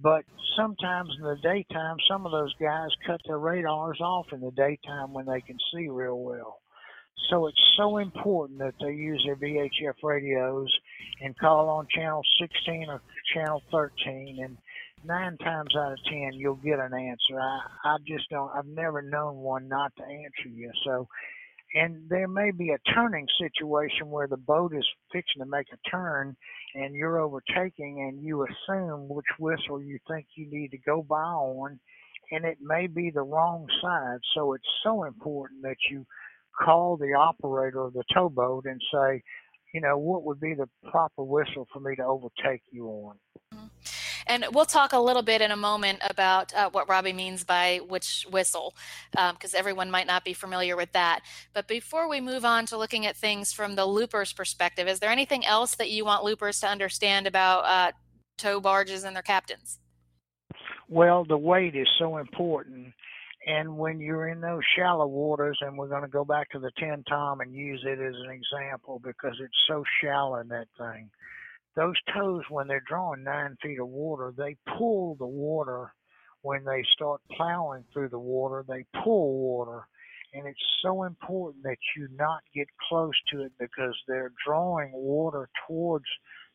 But 0.00 0.24
sometimes 0.56 1.10
in 1.18 1.24
the 1.24 1.36
daytime, 1.42 1.96
some 2.10 2.24
of 2.24 2.32
those 2.32 2.54
guys 2.60 2.88
cut 3.06 3.20
their 3.26 3.38
radars 3.38 4.00
off 4.00 4.26
in 4.32 4.40
the 4.40 4.50
daytime 4.52 5.12
when 5.12 5.26
they 5.26 5.40
can 5.40 5.58
see 5.72 5.88
real 5.88 6.18
well. 6.18 6.60
So 7.30 7.46
it's 7.46 7.74
so 7.76 7.98
important 7.98 8.58
that 8.60 8.74
they 8.80 8.92
use 8.92 9.22
their 9.26 9.36
VHF 9.36 9.94
radios 10.02 10.72
and 11.20 11.38
call 11.38 11.68
on 11.68 11.86
channel 11.94 12.22
16 12.40 12.88
or 12.88 13.00
channel 13.34 13.62
13 13.70 14.38
and 14.42 14.56
nine 15.04 15.36
times 15.38 15.74
out 15.76 15.92
of 15.92 15.98
ten 16.04 16.32
you'll 16.34 16.56
get 16.56 16.78
an 16.78 16.94
answer. 16.94 17.40
I 17.40 17.60
I 17.84 17.96
just 18.06 18.28
don't. 18.30 18.50
I've 18.54 18.66
never 18.66 19.02
known 19.02 19.36
one 19.36 19.68
not 19.68 19.92
to 19.96 20.02
answer 20.02 20.48
you. 20.48 20.70
So, 20.84 21.08
and 21.74 22.08
there 22.08 22.28
may 22.28 22.50
be 22.50 22.70
a 22.70 22.92
turning 22.92 23.26
situation 23.40 24.10
where 24.10 24.26
the 24.26 24.36
boat 24.36 24.74
is 24.74 24.86
fixing 25.12 25.42
to 25.42 25.46
make 25.48 25.66
a 25.72 25.90
turn, 25.90 26.36
and 26.74 26.94
you're 26.94 27.20
overtaking, 27.20 28.00
and 28.00 28.22
you 28.22 28.44
assume 28.44 29.08
which 29.08 29.26
whistle 29.38 29.80
you 29.80 29.98
think 30.08 30.26
you 30.34 30.46
need 30.50 30.70
to 30.70 30.78
go 30.78 31.02
by 31.02 31.16
on, 31.16 31.80
and 32.30 32.44
it 32.44 32.58
may 32.60 32.86
be 32.86 33.10
the 33.10 33.22
wrong 33.22 33.66
side. 33.80 34.18
So 34.34 34.52
it's 34.52 34.68
so 34.82 35.04
important 35.04 35.62
that 35.62 35.76
you 35.90 36.06
call 36.62 36.96
the 36.96 37.14
operator 37.14 37.80
of 37.80 37.94
the 37.94 38.04
towboat 38.12 38.66
and 38.66 38.80
say, 38.92 39.22
you 39.72 39.80
know, 39.80 39.96
what 39.96 40.24
would 40.24 40.40
be 40.40 40.54
the 40.54 40.68
proper 40.90 41.24
whistle 41.24 41.66
for 41.72 41.80
me 41.80 41.96
to 41.96 42.04
overtake 42.04 42.62
you 42.70 42.86
on. 42.88 43.16
Mm-hmm. 43.54 44.01
And 44.26 44.44
we'll 44.52 44.64
talk 44.64 44.92
a 44.92 44.98
little 44.98 45.22
bit 45.22 45.40
in 45.40 45.50
a 45.50 45.56
moment 45.56 46.00
about 46.08 46.54
uh, 46.54 46.70
what 46.70 46.88
Robbie 46.88 47.12
means 47.12 47.44
by 47.44 47.80
which 47.88 48.26
whistle, 48.30 48.74
because 49.10 49.54
um, 49.54 49.58
everyone 49.58 49.90
might 49.90 50.06
not 50.06 50.24
be 50.24 50.32
familiar 50.32 50.76
with 50.76 50.92
that. 50.92 51.20
But 51.52 51.68
before 51.68 52.08
we 52.08 52.20
move 52.20 52.44
on 52.44 52.66
to 52.66 52.78
looking 52.78 53.06
at 53.06 53.16
things 53.16 53.52
from 53.52 53.74
the 53.74 53.86
looper's 53.86 54.32
perspective, 54.32 54.88
is 54.88 55.00
there 55.00 55.10
anything 55.10 55.44
else 55.44 55.74
that 55.76 55.90
you 55.90 56.04
want 56.04 56.24
loopers 56.24 56.60
to 56.60 56.68
understand 56.68 57.26
about 57.26 57.64
uh, 57.64 57.92
tow 58.38 58.60
barges 58.60 59.04
and 59.04 59.14
their 59.14 59.22
captains? 59.22 59.78
Well, 60.88 61.24
the 61.24 61.38
weight 61.38 61.74
is 61.74 61.88
so 61.98 62.18
important. 62.18 62.92
And 63.46 63.76
when 63.76 63.98
you're 63.98 64.28
in 64.28 64.40
those 64.40 64.62
shallow 64.76 65.06
waters, 65.06 65.58
and 65.62 65.76
we're 65.76 65.88
going 65.88 66.02
to 66.02 66.08
go 66.08 66.24
back 66.24 66.50
to 66.50 66.60
the 66.60 66.70
Tenn-Tom 66.78 67.40
and 67.40 67.52
use 67.52 67.82
it 67.84 67.98
as 67.98 68.14
an 68.14 68.30
example 68.30 69.00
because 69.02 69.34
it's 69.40 69.52
so 69.66 69.82
shallow 70.00 70.36
in 70.36 70.48
that 70.48 70.68
thing. 70.78 71.10
Those 71.74 71.96
tows, 72.12 72.42
when 72.50 72.66
they're 72.66 72.84
drawing 72.86 73.24
nine 73.24 73.56
feet 73.62 73.80
of 73.80 73.88
water, 73.88 74.32
they 74.36 74.56
pull 74.76 75.16
the 75.16 75.26
water 75.26 75.92
when 76.42 76.64
they 76.64 76.84
start 76.92 77.20
plowing 77.36 77.84
through 77.92 78.10
the 78.10 78.18
water. 78.18 78.64
They 78.66 78.84
pull 79.02 79.38
water. 79.38 79.86
And 80.34 80.46
it's 80.46 80.60
so 80.82 81.04
important 81.04 81.62
that 81.64 81.78
you 81.96 82.08
not 82.16 82.40
get 82.54 82.66
close 82.88 83.14
to 83.32 83.42
it 83.42 83.52
because 83.58 83.94
they're 84.06 84.32
drawing 84.46 84.90
water 84.92 85.48
towards 85.66 86.06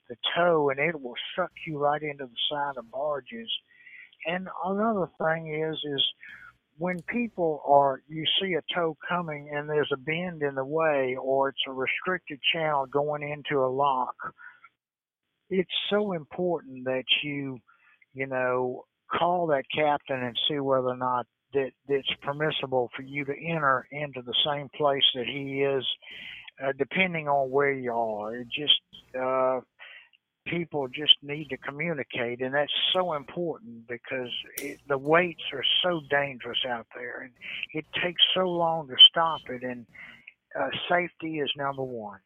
the 0.09 0.15
tow 0.35 0.69
and 0.69 0.79
it 0.79 0.99
will 0.99 1.15
suck 1.35 1.51
you 1.65 1.77
right 1.77 2.01
into 2.01 2.25
the 2.25 2.41
side 2.49 2.77
of 2.77 2.89
barges. 2.91 3.49
And 4.25 4.47
another 4.65 5.09
thing 5.19 5.63
is, 5.63 5.77
is 5.83 6.03
when 6.77 7.01
people 7.03 7.61
are 7.65 8.01
you 8.07 8.23
see 8.41 8.53
a 8.53 8.61
tow 8.73 8.97
coming 9.07 9.49
and 9.53 9.69
there's 9.69 9.91
a 9.91 9.97
bend 9.97 10.43
in 10.43 10.55
the 10.55 10.65
way 10.65 11.15
or 11.19 11.49
it's 11.49 11.63
a 11.67 11.71
restricted 11.71 12.39
channel 12.53 12.85
going 12.85 13.23
into 13.23 13.63
a 13.63 13.67
lock 13.67 14.15
it's 15.49 15.71
so 15.89 16.13
important 16.13 16.85
that 16.85 17.05
you 17.23 17.59
you 18.13 18.27
know 18.27 18.83
call 19.11 19.47
that 19.47 19.63
captain 19.73 20.23
and 20.23 20.37
see 20.47 20.59
whether 20.59 20.89
or 20.89 20.97
not 20.97 21.25
that 21.53 21.71
it's 21.87 22.09
permissible 22.21 22.89
for 22.95 23.03
you 23.03 23.23
to 23.23 23.33
enter 23.33 23.87
into 23.91 24.21
the 24.21 24.35
same 24.45 24.67
place 24.75 25.03
that 25.15 25.25
he 25.25 25.61
is 25.61 25.85
uh, 26.63 26.73
depending 26.77 27.27
on 27.27 27.49
where 27.49 27.71
you 27.71 27.93
are 27.93 28.35
it 28.35 28.47
just 28.49 28.81
uh 29.19 29.59
people 30.49 30.87
just 30.87 31.15
need 31.21 31.49
to 31.49 31.57
communicate, 31.57 32.41
and 32.41 32.53
that's 32.53 32.71
so 32.93 33.13
important 33.13 33.87
because 33.87 34.31
it, 34.57 34.79
the 34.87 34.97
weights 34.97 35.43
are 35.53 35.63
so 35.83 36.01
dangerous 36.09 36.59
out 36.67 36.87
there, 36.95 37.21
and 37.21 37.31
it 37.73 37.85
takes 38.03 38.21
so 38.33 38.41
long 38.41 38.87
to 38.87 38.95
stop 39.09 39.41
it. 39.49 39.63
And 39.63 39.85
uh, 40.59 40.69
safety 40.89 41.39
is 41.39 41.51
number 41.57 41.83
one. 41.83 42.19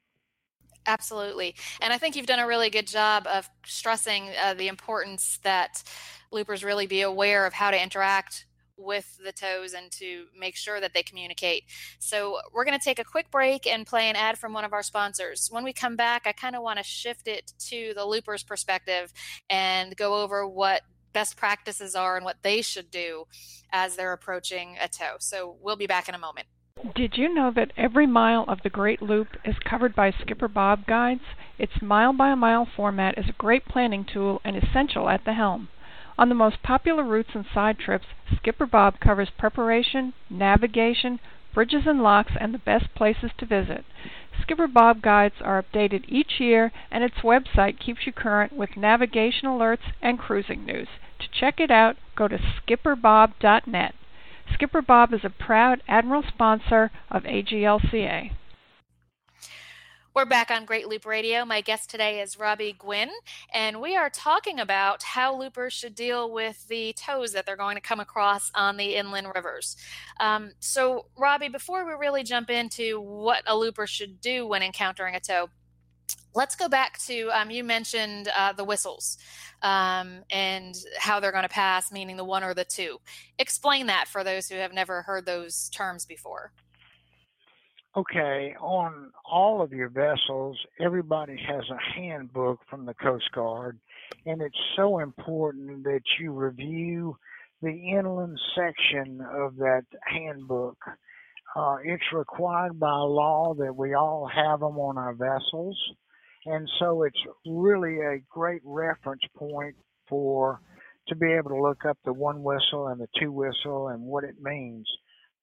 Absolutely, 0.88 1.56
and 1.80 1.94
I 1.94 1.98
think 2.00 2.16
you've 2.16 2.26
done 2.26 2.40
a 2.40 2.48
really 2.48 2.72
good 2.72 2.88
job 2.88 3.28
of 3.28 3.48
stressing 3.66 4.30
uh, 4.44 4.56
the 4.56 4.68
importance 4.68 5.40
that 5.44 5.84
loopers 6.32 6.64
really 6.64 6.88
be 6.88 7.02
aware 7.02 7.46
of 7.46 7.54
how 7.54 7.70
to 7.70 7.82
interact 7.82 8.46
with 8.78 9.20
the 9.24 9.32
tows 9.32 9.74
and 9.74 9.92
to 9.92 10.26
make 10.36 10.56
sure 10.56 10.80
that 10.82 10.92
they 10.94 11.04
communicate. 11.04 11.66
So, 12.00 12.40
we're 12.52 12.66
going 12.66 12.78
to 12.78 12.84
take 12.84 12.98
a 12.98 13.04
quick 13.04 13.30
break 13.30 13.68
and 13.68 13.86
play 13.86 14.10
an 14.10 14.16
ad 14.16 14.40
from 14.40 14.54
one 14.54 14.66
of 14.66 14.74
our 14.74 14.82
sponsors. 14.82 15.50
When 15.52 15.64
we 15.64 15.72
come 15.72 15.96
back, 15.96 16.24
I 16.26 16.32
kind 16.32 16.56
of 16.56 16.64
want 16.64 16.80
to 16.80 16.84
shift 16.84 17.28
it 17.28 17.54
to 17.70 17.94
the 17.96 18.06
loopers' 18.06 18.44
perspective 18.44 19.14
and 19.52 19.96
go 19.96 20.22
over 20.24 20.48
what 20.48 20.82
best 21.14 21.38
practices 21.38 21.94
are 21.94 22.16
and 22.16 22.26
what 22.26 22.38
they 22.42 22.62
should 22.64 22.90
do 22.90 23.26
as 23.72 23.96
they're 23.96 24.14
approaching 24.14 24.78
a 24.82 24.88
tow. 24.88 25.18
So, 25.20 25.58
we'll 25.62 25.76
be 25.76 25.88
back 25.88 26.10
in 26.10 26.16
a 26.16 26.20
moment. 26.20 26.48
Did 26.96 27.18
you 27.18 27.34
know 27.34 27.51
that 27.51 27.74
every 27.75 28.08
mile 28.08 28.46
of 28.48 28.62
the 28.62 28.70
Great 28.70 29.01
Loop 29.01 29.36
is 29.44 29.60
covered 29.60 29.94
by 29.94 30.10
Skipper 30.10 30.48
Bob 30.48 30.86
guides? 30.86 31.25
Its 31.58 31.82
mile 31.82 32.13
by 32.13 32.34
mile 32.34 32.66
format 32.66 33.18
is 33.18 33.28
a 33.28 33.34
great 33.34 33.66
planning 33.66 34.06
tool 34.06 34.40
and 34.46 34.56
essential 34.56 35.10
at 35.10 35.25
the 35.25 35.34
helm. 35.34 35.68
On 36.18 36.30
the 36.30 36.34
most 36.34 36.63
popular 36.63 37.04
routes 37.04 37.36
and 37.36 37.46
side 37.46 37.78
trips, 37.78 38.08
Skipper 38.38 38.66
Bob 38.66 39.01
covers 39.01 39.30
preparation, 39.32 40.13
navigation, 40.30 41.20
bridges 41.54 41.86
and 41.86 42.01
locks, 42.01 42.38
and 42.40 42.54
the 42.54 42.60
best 42.60 42.96
places 42.96 43.32
to 43.38 43.46
visit. 43.46 43.84
Skipper 44.42 44.68
Bob 44.68 45.01
guides 45.01 45.42
are 45.42 45.62
updated 45.62 46.06
each 46.08 46.40
year, 46.40 46.72
and 46.90 47.04
its 47.04 47.18
website 47.18 47.80
keeps 47.80 48.06
you 48.08 48.13
current 48.13 48.54
with 48.54 48.78
navigation 48.78 49.50
alerts 49.50 49.92
and 50.01 50.18
cruising 50.18 50.66
news. 50.66 50.88
To 51.20 51.28
check 51.38 51.60
it 51.60 51.70
out, 51.70 51.98
go 52.16 52.30
to 52.30 52.38
skipperbob.net. 52.38 53.94
Skipper 54.53 54.81
Bob 54.81 55.13
is 55.13 55.22
a 55.24 55.29
proud 55.29 55.81
Admiral 55.88 56.24
sponsor 56.27 56.91
of 57.10 57.24
AGLCA. 57.24 58.31
We're 60.13 60.25
back 60.25 60.51
on 60.51 60.65
Great 60.65 60.89
Loop 60.89 61.05
Radio. 61.05 61.46
My 61.46 61.62
guest 61.62 61.89
today 61.89 62.20
is 62.20 62.38
Robbie 62.38 62.75
Gwynn, 62.77 63.10
and 63.53 63.79
we 63.79 63.96
are 63.96 64.10
talking 64.10 64.60
about 64.60 65.03
how 65.03 65.39
loopers 65.39 65.72
should 65.72 65.96
deal 65.96 66.29
with 66.29 66.67
the 66.67 66.91
tows 66.93 67.31
that 67.31 67.46
they're 67.46 67.55
going 67.55 67.75
to 67.75 67.81
come 67.81 68.01
across 68.01 68.51
on 68.53 68.75
the 68.75 68.96
inland 68.96 69.27
rivers. 69.34 69.77
Um, 70.20 70.51
so, 70.60 71.05
Robbie, 71.17 71.48
before 71.48 71.86
we 71.86 71.93
really 71.93 72.24
jump 72.24 72.50
into 72.50 73.00
what 73.00 73.43
a 73.48 73.55
looper 73.55 73.88
should 73.88 74.20
do 74.20 74.46
when 74.46 74.62
encountering 74.62 75.15
a 75.15 75.22
tow, 75.22 75.50
let's 76.34 76.56
go 76.56 76.70
back 76.70 76.98
to 77.00 77.30
um, 77.30 77.52
you 77.52 77.64
mentioned 77.64 78.30
uh, 78.38 78.54
the 78.54 78.64
whistles 78.64 79.18
um, 79.62 80.24
and 80.32 80.76
how 80.98 81.20
they're 81.20 81.32
going 81.32 81.44
to 81.44 81.50
pass, 81.50 81.92
meaning 81.92 82.18
the 82.18 82.26
one 82.26 82.44
or 82.44 82.54
the 82.54 82.64
two. 82.64 83.00
Explain 83.38 83.88
that 83.88 84.08
for 84.08 84.24
those 84.24 84.48
who 84.50 84.56
have 84.56 84.74
never 84.74 85.04
heard 85.04 85.26
those 85.26 85.70
terms 85.70 86.06
before. 86.06 86.52
Okay, 87.98 88.56
on 88.62 89.12
all 89.30 89.62
of 89.62 89.74
your 89.74 89.90
vessels, 89.90 90.58
everybody 90.80 91.36
has 91.36 91.64
a 91.70 92.00
handbook 92.00 92.60
from 92.70 92.86
the 92.86 92.94
Coast 92.94 93.30
Guard, 93.34 93.78
and 94.26 94.42
it's 94.42 94.58
so 94.78 95.00
important 95.00 95.84
that 95.84 96.00
you 96.18 96.32
review 96.32 97.18
the 97.62 97.70
inland 97.70 98.40
section 98.56 99.20
of 99.34 99.58
that 99.58 99.84
handbook. 100.06 100.78
Uh, 101.54 101.78
it's 101.84 102.14
required 102.14 102.80
by 102.80 102.96
law 102.96 103.54
that 103.60 103.76
we 103.76 103.94
all 103.94 104.26
have 104.34 104.62
them 104.62 104.80
on 104.80 104.98
our 104.98 105.14
vessels, 105.14 105.78
and 106.45 106.69
so 106.79 107.03
it's 107.03 107.19
really 107.45 108.00
a 108.00 108.19
great 108.29 108.62
reference 108.63 109.21
point 109.38 109.75
for 110.07 110.60
to 111.07 111.15
be 111.15 111.31
able 111.31 111.50
to 111.50 111.62
look 111.62 111.86
up 111.86 111.98
the 112.05 112.13
one 112.13 112.43
whistle 112.43 112.88
and 112.88 113.00
the 113.00 113.07
two 113.19 113.31
whistle 113.31 113.89
and 113.89 114.01
what 114.01 114.24
it 114.24 114.36
means. 114.41 114.88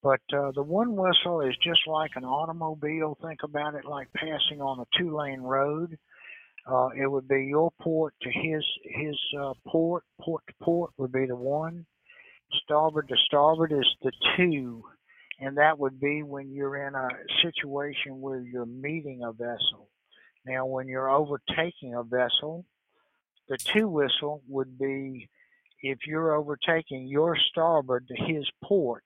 But 0.02 0.20
uh, 0.32 0.52
the 0.54 0.62
one 0.62 0.94
whistle 0.94 1.40
is 1.40 1.56
just 1.62 1.80
like 1.86 2.12
an 2.14 2.24
automobile. 2.24 3.18
Think 3.20 3.40
about 3.42 3.74
it 3.74 3.84
like 3.84 4.08
passing 4.14 4.60
on 4.60 4.80
a 4.80 4.98
two-lane 4.98 5.40
road. 5.40 5.98
Uh, 6.70 6.88
it 6.96 7.10
would 7.10 7.26
be 7.26 7.46
your 7.48 7.72
port 7.80 8.14
to 8.22 8.30
his 8.30 8.64
his 8.84 9.16
uh, 9.40 9.54
port. 9.66 10.04
Port 10.20 10.42
to 10.46 10.54
port 10.62 10.92
would 10.98 11.12
be 11.12 11.26
the 11.26 11.34
one. 11.34 11.84
Starboard 12.62 13.08
to 13.08 13.16
starboard 13.26 13.72
is 13.72 13.86
the 14.02 14.12
two, 14.36 14.82
and 15.40 15.56
that 15.56 15.78
would 15.78 15.98
be 15.98 16.22
when 16.22 16.50
you're 16.52 16.86
in 16.86 16.94
a 16.94 17.08
situation 17.42 18.20
where 18.20 18.40
you're 18.40 18.66
meeting 18.66 19.22
a 19.24 19.32
vessel. 19.32 19.88
Now, 20.48 20.66
when 20.66 20.88
you're 20.88 21.10
overtaking 21.10 21.94
a 21.94 22.02
vessel, 22.02 22.64
the 23.48 23.58
two 23.58 23.88
whistle 23.88 24.42
would 24.48 24.78
be 24.78 25.28
if 25.82 26.06
you're 26.06 26.34
overtaking 26.34 27.06
your 27.06 27.36
starboard 27.36 28.08
to 28.08 28.14
his 28.14 28.48
port 28.64 29.04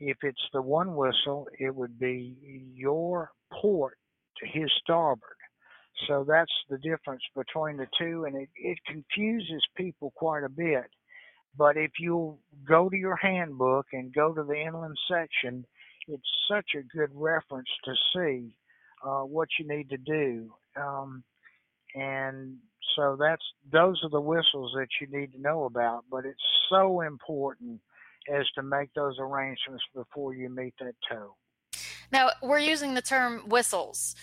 if 0.00 0.18
it's 0.22 0.48
the 0.52 0.62
one 0.62 0.96
whistle, 0.96 1.48
it 1.58 1.74
would 1.74 1.98
be 1.98 2.36
your 2.74 3.30
port 3.52 3.96
to 4.38 4.46
his 4.46 4.70
starboard. 4.82 5.36
So 6.08 6.24
that's 6.26 6.52
the 6.68 6.78
difference 6.78 7.22
between 7.36 7.76
the 7.76 7.86
two, 7.98 8.24
and 8.24 8.36
it, 8.36 8.48
it 8.56 8.78
confuses 8.86 9.62
people 9.76 10.12
quite 10.16 10.42
a 10.42 10.48
bit. 10.48 10.86
But 11.56 11.76
if 11.76 11.92
you 12.00 12.38
go 12.66 12.88
to 12.88 12.96
your 12.96 13.16
handbook 13.16 13.86
and 13.92 14.12
go 14.12 14.34
to 14.34 14.42
the 14.42 14.60
inland 14.60 14.98
section, 15.08 15.64
it's 16.08 16.28
such 16.50 16.70
a 16.76 16.82
good 16.96 17.10
reference 17.14 17.68
to 17.84 17.94
see 18.14 18.56
uh, 19.04 19.22
what 19.22 19.48
you 19.58 19.68
need 19.68 19.90
to 19.90 19.96
do. 19.96 20.52
Um, 20.76 21.22
and 21.94 22.56
so 22.96 23.16
that's 23.18 23.42
those 23.72 24.00
are 24.02 24.10
the 24.10 24.20
whistles 24.20 24.72
that 24.74 24.88
you 25.00 25.06
need 25.06 25.32
to 25.32 25.40
know 25.40 25.64
about. 25.64 26.04
But 26.10 26.24
it's 26.24 26.42
so 26.70 27.02
important 27.02 27.80
as 28.32 28.46
to 28.54 28.62
make 28.62 28.92
those 28.94 29.16
arrangements 29.18 29.84
before 29.94 30.34
you 30.34 30.48
meet 30.48 30.74
that 30.80 30.94
tow. 31.10 31.36
Now, 32.10 32.30
we're 32.42 32.58
using 32.58 32.94
the 32.94 33.02
term 33.02 33.48
whistles. 33.48 34.14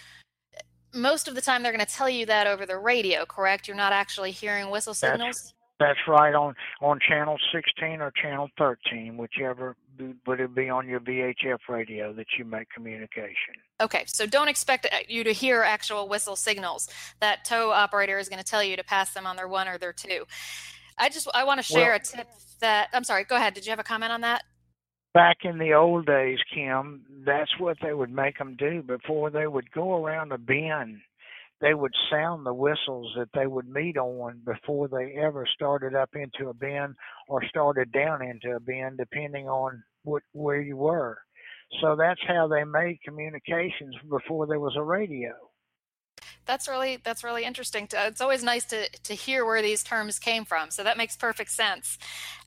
Most 0.94 1.28
of 1.28 1.36
the 1.36 1.42
time, 1.42 1.64
they're 1.64 1.72
going 1.72 1.86
to 1.86 1.92
tell 1.92 2.10
you 2.10 2.26
that 2.26 2.48
over 2.48 2.66
the 2.66 2.78
radio, 2.78 3.26
correct? 3.26 3.68
You're 3.68 3.78
not 3.78 3.94
actually 3.94 4.32
hearing 4.32 4.70
whistle 4.70 4.94
signals? 4.94 5.54
That's 5.82 5.98
right 6.08 6.36
on 6.36 6.54
on 6.80 7.00
channel 7.00 7.38
16 7.52 8.02
or 8.02 8.12
channel 8.12 8.50
13, 8.60 9.18
whichever 9.18 9.76
would 10.28 10.40
it 10.40 10.54
be 10.54 10.70
on 10.70 10.88
your 10.88 11.00
VHF 11.00 11.58
radio 11.68 12.14
that 12.14 12.28
you 12.38 12.46
make 12.46 12.70
communication. 12.70 13.56
Okay, 13.82 14.04
so 14.06 14.28
don't 14.28 14.48
expect 14.48 14.86
uh, 14.86 14.98
you 15.08 15.24
to 15.24 15.32
hear 15.32 15.64
actual 15.64 16.08
whistle 16.08 16.36
signals. 16.36 16.88
That 17.20 17.46
tow 17.46 17.72
operator 17.72 18.20
is 18.20 18.30
going 18.30 18.38
to 18.38 18.46
tell 18.46 18.64
you 18.64 18.76
to 18.76 18.84
pass 18.84 19.16
them 19.16 19.26
on 19.26 19.36
their 19.36 19.48
one 19.48 19.68
or 19.68 19.80
their 19.80 19.92
two. 19.92 20.26
I 21.00 21.10
just 21.10 21.28
I 21.34 21.46
want 21.46 21.58
to 21.58 21.64
share 21.64 21.90
well, 21.90 21.96
a 21.96 22.00
tip 22.00 22.28
that 22.60 22.90
I'm 22.94 23.04
sorry. 23.04 23.24
Go 23.24 23.36
ahead. 23.36 23.56
Did 23.56 23.66
you 23.66 23.72
have 23.72 23.80
a 23.80 23.84
comment 23.84 24.12
on 24.12 24.22
that? 24.22 24.44
Back 25.16 25.38
in 25.44 25.58
the 25.58 25.74
old 25.74 26.06
days, 26.06 26.38
Kim, 26.54 27.06
that's 27.26 27.60
what 27.60 27.78
they 27.82 27.94
would 27.94 28.12
make 28.12 28.38
them 28.38 28.56
do 28.56 28.84
before 28.84 29.32
they 29.32 29.48
would 29.48 29.72
go 29.72 29.96
around 30.06 30.32
a 30.32 30.38
bend 30.38 31.02
they 31.62 31.74
would 31.74 31.94
sound 32.10 32.46
the 32.46 32.54
whistles 32.54 33.14
that 33.18 33.30
they 33.34 33.48
would 33.48 33.70
meet 33.70 33.98
on 33.98 34.42
before 34.46 34.88
they 34.88 35.16
ever 35.22 35.48
started 35.54 35.96
up 35.96 36.10
into 36.16 36.50
a 36.50 36.54
bend 36.54 36.96
or 37.28 37.44
started 37.48 37.92
down 37.92 38.24
into 38.24 38.56
a 38.56 38.60
bend, 38.60 38.98
depending 38.98 39.48
on 39.48 39.84
what 40.04 40.24
where 40.34 40.62
you 40.62 40.78
were. 40.78 41.20
So 41.82 41.96
that's 41.96 42.22
how 42.28 42.48
they 42.48 42.64
made 42.64 43.00
communications 43.06 43.96
before 44.10 44.48
there 44.48 44.60
was 44.60 44.76
a 44.76 44.84
radio 44.84 45.34
that's 46.46 46.68
really 46.68 46.98
that's 47.04 47.24
really 47.24 47.44
interesting. 47.44 47.88
To, 47.88 48.08
it's 48.08 48.22
always 48.22 48.44
nice 48.44 48.66
to 48.66 48.90
to 48.90 49.14
hear 49.14 49.46
where 49.46 49.62
these 49.62 49.84
terms 49.84 50.20
came 50.20 50.46
from. 50.46 50.72
So 50.72 50.84
that 50.84 50.98
makes 50.98 51.16
perfect 51.16 51.52
sense. 51.52 51.98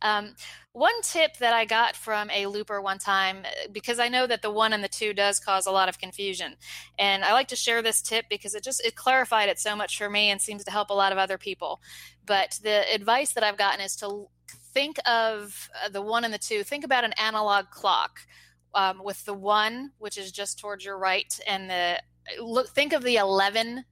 Um, 0.02 0.34
one 0.72 1.02
tip 1.02 1.36
that 1.36 1.54
I 1.54 1.64
got 1.64 1.94
from 1.94 2.30
a 2.30 2.46
looper 2.46 2.80
one 2.80 2.98
time, 2.98 3.44
uh, 3.44 3.68
because 3.70 4.00
I 4.00 4.08
know 4.08 4.26
that 4.26 4.42
the 4.42 4.50
one 4.50 4.72
and 4.72 4.82
the 4.82 4.88
two 4.88 5.14
does 5.14 5.38
cause 5.38 5.66
a 5.66 5.70
lot 5.70 5.88
of 5.88 5.98
confusion, 5.98 6.56
and 6.98 7.24
I 7.24 7.32
like 7.32 7.48
to 7.48 7.56
share 7.56 7.80
this 7.80 8.02
tip 8.02 8.26
because 8.28 8.54
it 8.54 8.64
just 8.64 8.84
it 8.84 8.96
clarified 8.96 9.48
it 9.48 9.58
so 9.58 9.76
much 9.76 9.96
for 9.96 10.10
me 10.10 10.30
and 10.30 10.40
seems 10.40 10.64
to 10.64 10.70
help 10.70 10.90
a 10.90 10.94
lot 10.94 11.12
of 11.12 11.18
other 11.18 11.38
people. 11.38 11.80
But 12.26 12.58
the 12.62 12.92
advice 12.92 13.32
that 13.34 13.44
I've 13.44 13.58
gotten 13.58 13.80
is 13.80 13.96
to 13.96 14.26
think 14.72 14.98
of 15.06 15.70
uh, 15.84 15.88
the 15.88 16.02
one 16.02 16.24
and 16.24 16.34
the 16.34 16.38
two. 16.38 16.64
Think 16.64 16.84
about 16.84 17.04
an 17.04 17.14
analog 17.14 17.70
clock. 17.70 18.20
Um, 18.76 19.02
with 19.04 19.24
the 19.24 19.34
one, 19.34 19.92
which 19.98 20.18
is 20.18 20.32
just 20.32 20.58
towards 20.58 20.84
your 20.84 20.98
right, 20.98 21.32
and 21.46 21.70
the 21.70 22.00
look 22.40 22.68
think 22.68 22.92
of 22.92 23.02
the 23.02 23.16
11 23.16 23.84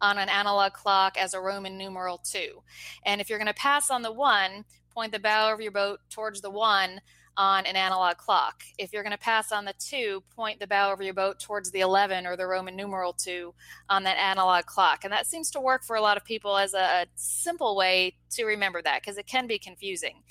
on 0.00 0.18
an 0.18 0.28
analog 0.28 0.72
clock 0.72 1.16
as 1.16 1.34
a 1.34 1.40
roman 1.40 1.78
numeral 1.78 2.18
2 2.18 2.62
and 3.04 3.20
if 3.20 3.30
you're 3.30 3.38
going 3.38 3.46
to 3.46 3.54
pass 3.54 3.90
on 3.90 4.02
the 4.02 4.12
1 4.12 4.64
point 4.92 5.12
the 5.12 5.18
bow 5.18 5.52
of 5.52 5.60
your 5.60 5.72
boat 5.72 6.00
towards 6.10 6.40
the 6.40 6.50
1 6.50 7.00
on 7.36 7.66
an 7.66 7.76
analog 7.76 8.16
clock. 8.16 8.62
If 8.78 8.92
you're 8.92 9.02
going 9.02 9.12
to 9.12 9.18
pass 9.18 9.52
on 9.52 9.64
the 9.64 9.74
2 9.78 10.22
point 10.34 10.58
the 10.58 10.66
bow 10.66 10.92
of 10.92 11.00
your 11.02 11.14
boat 11.14 11.38
towards 11.38 11.70
the 11.70 11.80
11 11.80 12.26
or 12.26 12.36
the 12.36 12.46
roman 12.46 12.76
numeral 12.76 13.12
2 13.12 13.54
on 13.90 14.04
that 14.04 14.16
analog 14.16 14.64
clock. 14.64 15.04
And 15.04 15.12
that 15.12 15.26
seems 15.26 15.50
to 15.50 15.60
work 15.60 15.84
for 15.84 15.96
a 15.96 16.00
lot 16.00 16.16
of 16.16 16.24
people 16.24 16.56
as 16.56 16.74
a, 16.74 16.78
a 16.78 17.06
simple 17.14 17.76
way 17.76 18.16
to 18.30 18.44
remember 18.44 18.80
that 18.82 19.02
because 19.02 19.18
it 19.18 19.26
can 19.26 19.46
be 19.46 19.58
confusing. 19.58 20.22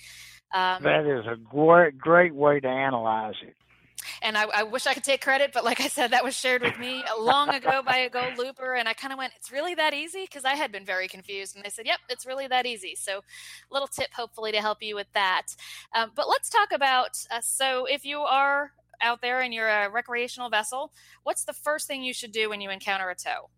Um, 0.53 0.83
that 0.83 1.05
is 1.05 1.25
a 1.25 1.35
great 1.35 1.97
great 1.97 2.33
way 2.33 2.59
to 2.59 2.67
analyze 2.67 3.35
it 3.41 3.55
and 4.21 4.37
I, 4.37 4.43
I, 4.43 4.63
wish 4.63 4.87
I 4.87 4.93
could 4.93 5.03
take 5.03 5.21
credit, 5.21 5.51
but 5.53 5.63
like 5.63 5.81
I 5.81 5.87
said, 5.87 6.11
that 6.11 6.23
was 6.23 6.35
shared 6.35 6.61
with 6.61 6.77
me 6.79 7.03
long 7.19 7.49
ago 7.49 7.81
by 7.85 7.97
a 7.97 8.09
Gold 8.09 8.37
Looper, 8.37 8.73
and 8.75 8.87
I 8.87 8.93
kind 8.93 9.13
of 9.13 9.19
went, 9.19 9.33
"It's 9.35 9.51
really 9.51 9.75
that 9.75 9.93
easy?" 9.93 10.23
Because 10.23 10.45
I 10.45 10.55
had 10.55 10.71
been 10.71 10.85
very 10.85 11.07
confused, 11.07 11.55
and 11.55 11.63
they 11.63 11.69
said, 11.69 11.85
"Yep, 11.85 11.99
it's 12.09 12.25
really 12.25 12.47
that 12.47 12.65
easy." 12.65 12.95
So, 12.95 13.21
little 13.71 13.87
tip, 13.87 14.13
hopefully, 14.13 14.51
to 14.51 14.61
help 14.61 14.81
you 14.81 14.95
with 14.95 15.11
that. 15.13 15.47
Um, 15.93 16.11
but 16.15 16.27
let's 16.27 16.49
talk 16.49 16.71
about 16.71 17.17
uh, 17.31 17.41
so 17.41 17.85
if 17.85 18.05
you 18.05 18.19
are 18.19 18.71
out 19.01 19.21
there 19.21 19.41
and 19.41 19.53
you're 19.53 19.67
a 19.67 19.89
recreational 19.89 20.49
vessel, 20.49 20.91
what's 21.23 21.43
the 21.43 21.53
first 21.53 21.87
thing 21.87 22.03
you 22.03 22.13
should 22.13 22.31
do 22.31 22.49
when 22.49 22.61
you 22.61 22.69
encounter 22.69 23.09
a 23.09 23.15
tow? 23.15 23.49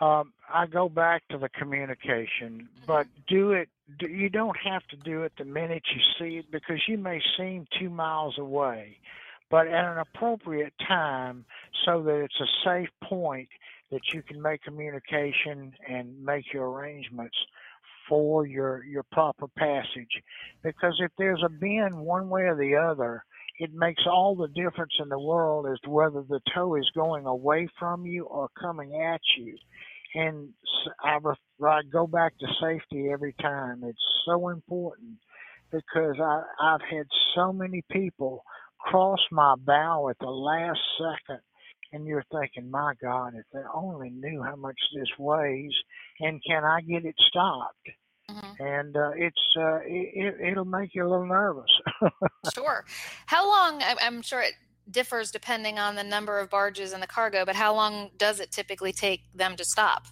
Um, 0.00 0.32
I 0.52 0.66
go 0.66 0.88
back 0.88 1.22
to 1.30 1.38
the 1.38 1.48
communication, 1.48 2.68
but 2.86 3.06
do 3.28 3.52
it. 3.52 3.68
You 4.00 4.30
don't 4.30 4.56
have 4.64 4.82
to 4.88 4.96
do 4.96 5.22
it 5.22 5.32
the 5.38 5.44
minute 5.44 5.82
you 5.94 6.00
see 6.18 6.38
it 6.38 6.50
because 6.50 6.80
you 6.88 6.96
may 6.98 7.20
seem 7.36 7.66
two 7.78 7.90
miles 7.90 8.38
away, 8.38 8.96
but 9.50 9.66
at 9.66 9.84
an 9.84 9.98
appropriate 9.98 10.72
time 10.88 11.44
so 11.84 12.02
that 12.02 12.24
it's 12.24 12.40
a 12.40 12.68
safe 12.68 12.88
point 13.02 13.48
that 13.90 14.00
you 14.12 14.22
can 14.22 14.40
make 14.40 14.62
communication 14.62 15.72
and 15.88 16.24
make 16.24 16.52
your 16.52 16.70
arrangements 16.70 17.36
for 18.08 18.46
your 18.46 18.84
your 18.84 19.02
proper 19.12 19.48
passage. 19.48 20.22
Because 20.62 20.94
if 21.00 21.10
there's 21.18 21.42
a 21.44 21.48
bend 21.48 21.94
one 21.94 22.28
way 22.28 22.42
or 22.42 22.56
the 22.56 22.76
other, 22.76 23.24
it 23.58 23.72
makes 23.72 24.02
all 24.06 24.34
the 24.34 24.48
difference 24.48 24.92
in 24.98 25.08
the 25.08 25.18
world 25.18 25.66
as 25.66 25.78
to 25.80 25.90
whether 25.90 26.22
the 26.22 26.40
tow 26.54 26.74
is 26.74 26.90
going 26.94 27.26
away 27.26 27.68
from 27.78 28.04
you 28.04 28.24
or 28.24 28.48
coming 28.60 29.00
at 29.00 29.20
you. 29.38 29.56
And 30.14 30.50
I, 31.02 31.18
I 31.66 31.80
go 31.92 32.06
back 32.06 32.38
to 32.38 32.46
safety 32.60 33.10
every 33.10 33.34
time. 33.40 33.82
It's 33.84 33.98
so 34.26 34.48
important 34.50 35.18
because 35.72 36.16
I, 36.20 36.42
I've 36.60 36.82
had 36.82 37.06
so 37.34 37.52
many 37.52 37.82
people 37.90 38.44
cross 38.78 39.20
my 39.30 39.54
bow 39.58 40.08
at 40.08 40.18
the 40.20 40.30
last 40.30 40.80
second 40.98 41.40
and 41.94 42.06
you're 42.06 42.24
thinking, 42.32 42.70
my 42.70 42.92
God, 43.00 43.34
if 43.36 43.44
they 43.52 43.60
only 43.72 44.10
knew 44.10 44.42
how 44.42 44.56
much 44.56 44.76
this 44.94 45.08
weighs, 45.16 45.72
and 46.20 46.42
can 46.44 46.64
I 46.64 46.80
get 46.80 47.04
it 47.04 47.14
stopped? 47.28 47.88
Mm-hmm. 48.28 48.62
And 48.62 48.96
uh, 48.96 49.10
it's 49.16 49.56
uh, 49.56 49.78
it, 49.84 50.34
it'll 50.50 50.64
make 50.64 50.94
you 50.94 51.06
a 51.06 51.08
little 51.08 51.26
nervous. 51.26 51.70
sure. 52.54 52.84
How 53.26 53.46
long? 53.46 53.82
I'm 54.00 54.22
sure 54.22 54.40
it 54.40 54.54
differs 54.90 55.30
depending 55.30 55.78
on 55.78 55.94
the 55.94 56.04
number 56.04 56.38
of 56.38 56.50
barges 56.50 56.92
and 56.92 57.02
the 57.02 57.06
cargo, 57.06 57.44
but 57.44 57.56
how 57.56 57.74
long 57.74 58.10
does 58.16 58.40
it 58.40 58.50
typically 58.50 58.92
take 58.92 59.22
them 59.34 59.56
to 59.56 59.64
stop? 59.64 60.06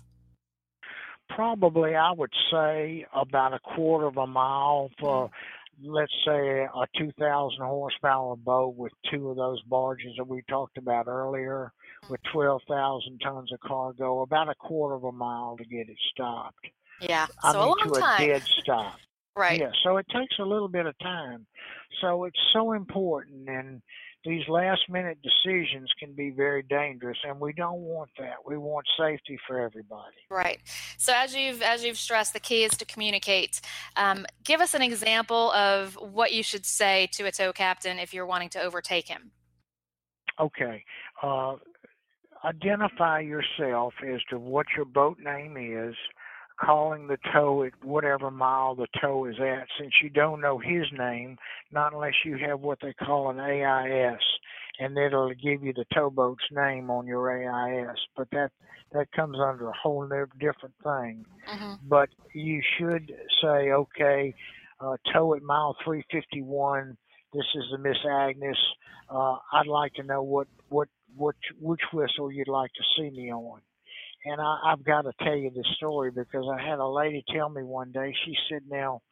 Probably, 1.29 1.95
I 1.95 2.13
would 2.13 2.33
say 2.51 3.07
about 3.15 3.55
a 3.55 3.59
quarter 3.61 4.07
of 4.07 4.17
a 4.19 4.27
mile 4.27 4.91
for, 5.01 5.29
mm-hmm. 5.29 5.93
let's 5.95 6.13
say, 6.27 6.63
a 6.63 6.87
2,000 6.99 7.65
horsepower 7.65 8.37
boat 8.37 8.75
with 8.77 8.93
two 9.11 9.31
of 9.31 9.37
those 9.37 9.63
barges 9.63 10.13
that 10.19 10.29
we 10.29 10.43
talked 10.49 10.77
about 10.77 11.09
earlier, 11.09 11.73
with 12.11 12.21
12,000 12.33 13.19
tons 13.21 13.53
of 13.53 13.61
cargo. 13.61 14.21
About 14.21 14.51
a 14.51 14.55
quarter 14.55 14.95
of 14.95 15.05
a 15.05 15.13
mile 15.13 15.57
to 15.57 15.65
get 15.65 15.89
it 15.89 15.99
stopped. 16.13 16.67
Yeah, 17.01 17.27
so 17.27 17.33
I 17.43 17.53
mean, 17.53 17.63
a 17.63 17.67
long 17.67 17.79
to 17.83 18.01
time. 18.01 18.23
a 18.23 18.27
dead 18.27 18.43
stop. 18.61 18.99
Right. 19.35 19.59
Yeah, 19.59 19.71
so 19.83 19.97
it 19.97 20.07
takes 20.13 20.39
a 20.39 20.45
little 20.45 20.69
bit 20.69 20.85
of 20.85 20.99
time. 20.99 21.47
So 22.03 22.25
it's 22.25 22.39
so 22.53 22.73
important, 22.73 23.49
and 23.49 23.81
these 24.25 24.47
last 24.49 24.83
minute 24.89 25.19
decisions 25.23 25.91
can 25.99 26.13
be 26.13 26.31
very 26.31 26.63
dangerous, 26.63 27.19
and 27.25 27.41
we 27.41 27.53
don't 27.53 27.81
want 27.81 28.11
that. 28.19 28.37
We 28.47 28.57
want 28.57 28.87
safety 28.99 29.39
for 29.47 29.61
everybody. 29.61 30.17
Right. 30.31 30.61
So 30.97 31.13
as 31.15 31.35
you've 31.35 31.61
as 31.63 31.85
you've 31.85 31.99
stressed, 31.99 32.33
the 32.33 32.41
key 32.41 32.65
is 32.65 32.77
to 32.79 32.85
communicate. 32.85 33.61
Um, 33.97 34.27
give 34.45 34.61
us 34.61 34.75
an 34.75 34.83
example 34.83 35.51
of 35.53 35.95
what 35.95 36.33
you 36.33 36.43
should 36.43 36.65
say 36.65 37.09
to 37.13 37.25
a 37.25 37.33
tow 37.33 37.53
captain 37.53 37.99
if 37.99 38.15
you're 38.15 38.27
wanting 38.27 38.51
to 38.51 38.63
overtake 38.63 39.09
him. 39.09 39.33
Okay. 40.41 40.85
Uh, 41.23 41.57
identify 42.45 43.21
yourself 43.21 43.95
as 44.07 44.21
to 44.31 44.39
what 44.39 44.67
your 44.77 44.85
boat 44.85 45.19
name 45.19 45.57
is 45.57 45.95
calling 46.61 47.07
the 47.07 47.19
tow 47.33 47.65
at 47.65 47.73
whatever 47.85 48.31
mile 48.31 48.75
the 48.75 48.87
tow 49.01 49.27
is 49.27 49.37
at 49.41 49.67
since 49.79 49.93
you 50.03 50.11
don't 50.11 50.41
know 50.41 50.59
his 50.59 50.87
name, 50.97 51.37
not 51.71 51.93
unless 51.93 52.15
you 52.25 52.37
have 52.37 52.61
what 52.61 52.79
they 52.81 52.93
call 52.93 53.31
an 53.31 53.41
AIS, 53.41 54.21
and 54.79 54.97
it'll 54.97 55.31
give 55.31 55.63
you 55.63 55.73
the 55.73 55.85
towboat's 55.95 56.45
name 56.51 56.91
on 56.91 57.07
your 57.07 57.31
AIS. 57.31 57.99
But 58.17 58.29
that 58.33 58.51
that 58.93 59.11
comes 59.13 59.39
under 59.39 59.69
a 59.69 59.73
whole 59.73 60.07
different 60.39 60.75
thing. 60.83 61.25
Mm-hmm. 61.51 61.75
But 61.89 62.11
you 62.35 62.61
should 62.79 63.13
say, 63.43 63.73
okay, 63.73 64.35
uh, 64.81 64.97
tow 65.13 65.35
at 65.35 65.43
mile 65.43 65.77
351. 65.85 66.97
This 67.33 67.45
is 67.55 67.65
the 67.71 67.79
Miss 67.79 67.97
Agnes. 68.09 68.59
Uh, 69.09 69.37
I'd 69.53 69.67
like 69.67 69.95
to 69.95 70.03
know 70.03 70.23
what 70.23 70.49
what 70.69 70.89
what 71.17 71.35
which 71.61 71.81
whistle 71.93 72.31
you'd 72.31 72.49
like 72.49 72.71
to 72.75 72.83
see 72.97 73.11
me 73.11 73.33
on 73.33 73.61
and 74.25 74.41
I, 74.41 74.59
I've 74.67 74.85
got 74.85 75.03
to 75.03 75.13
tell 75.23 75.37
you 75.37 75.51
this 75.51 75.67
story 75.77 76.11
because 76.11 76.45
I 76.53 76.63
had 76.63 76.79
a 76.79 76.87
lady 76.87 77.25
tell 77.35 77.49
me 77.49 77.63
one 77.63 77.93
day. 77.93 78.15
She 78.25 78.35
said, 78.49 78.63
"Now," 78.69 79.03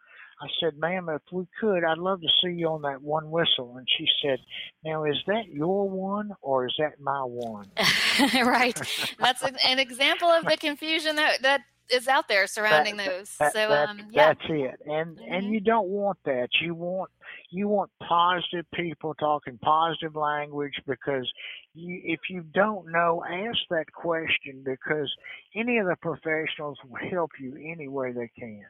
I 0.40 0.46
said, 0.60 0.78
"Ma'am, 0.78 1.08
if 1.08 1.22
we 1.32 1.46
could, 1.60 1.84
I'd 1.84 1.98
love 1.98 2.20
to 2.20 2.28
see 2.42 2.52
you 2.52 2.68
on 2.68 2.82
that 2.82 3.02
one 3.02 3.30
whistle." 3.30 3.76
And 3.76 3.86
she 3.98 4.06
said, 4.22 4.38
"Now, 4.84 5.04
is 5.04 5.18
that 5.26 5.48
your 5.48 5.88
one 5.88 6.32
or 6.40 6.66
is 6.66 6.74
that 6.78 7.00
my 7.00 7.22
one?" 7.22 7.70
right. 8.34 8.80
That's 9.18 9.42
an 9.42 9.78
example 9.78 10.28
of 10.28 10.44
the 10.44 10.56
confusion 10.56 11.16
that 11.16 11.42
that 11.42 11.62
is 11.90 12.08
out 12.08 12.28
there 12.28 12.46
surrounding 12.46 12.96
that, 12.96 13.06
those. 13.08 13.36
That, 13.38 13.52
so 13.52 13.68
that, 13.68 13.88
um, 13.88 14.00
yeah. 14.10 14.28
that's 14.28 14.48
it. 14.48 14.80
And 14.86 15.16
mm-hmm. 15.16 15.32
and 15.32 15.52
you 15.52 15.60
don't 15.60 15.88
want 15.88 16.18
that. 16.24 16.48
You 16.60 16.74
want 16.74 17.10
you 17.50 17.68
want 17.68 17.90
positive 18.06 18.66
people 18.74 19.14
talking 19.14 19.58
positive 19.58 20.16
language 20.16 20.74
because 20.86 21.30
you, 21.74 22.00
if 22.04 22.20
you 22.28 22.42
don't 22.54 22.90
know, 22.90 23.24
ask 23.28 23.58
that 23.70 23.86
question 23.92 24.62
because 24.64 25.12
any 25.54 25.78
of 25.78 25.86
the 25.86 25.96
professionals 26.00 26.78
will 26.88 27.10
help 27.10 27.30
you 27.40 27.56
any 27.56 27.88
way 27.88 28.12
they 28.12 28.30
can. 28.38 28.64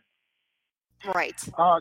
Right. 1.15 1.43
Uh, 1.57 1.81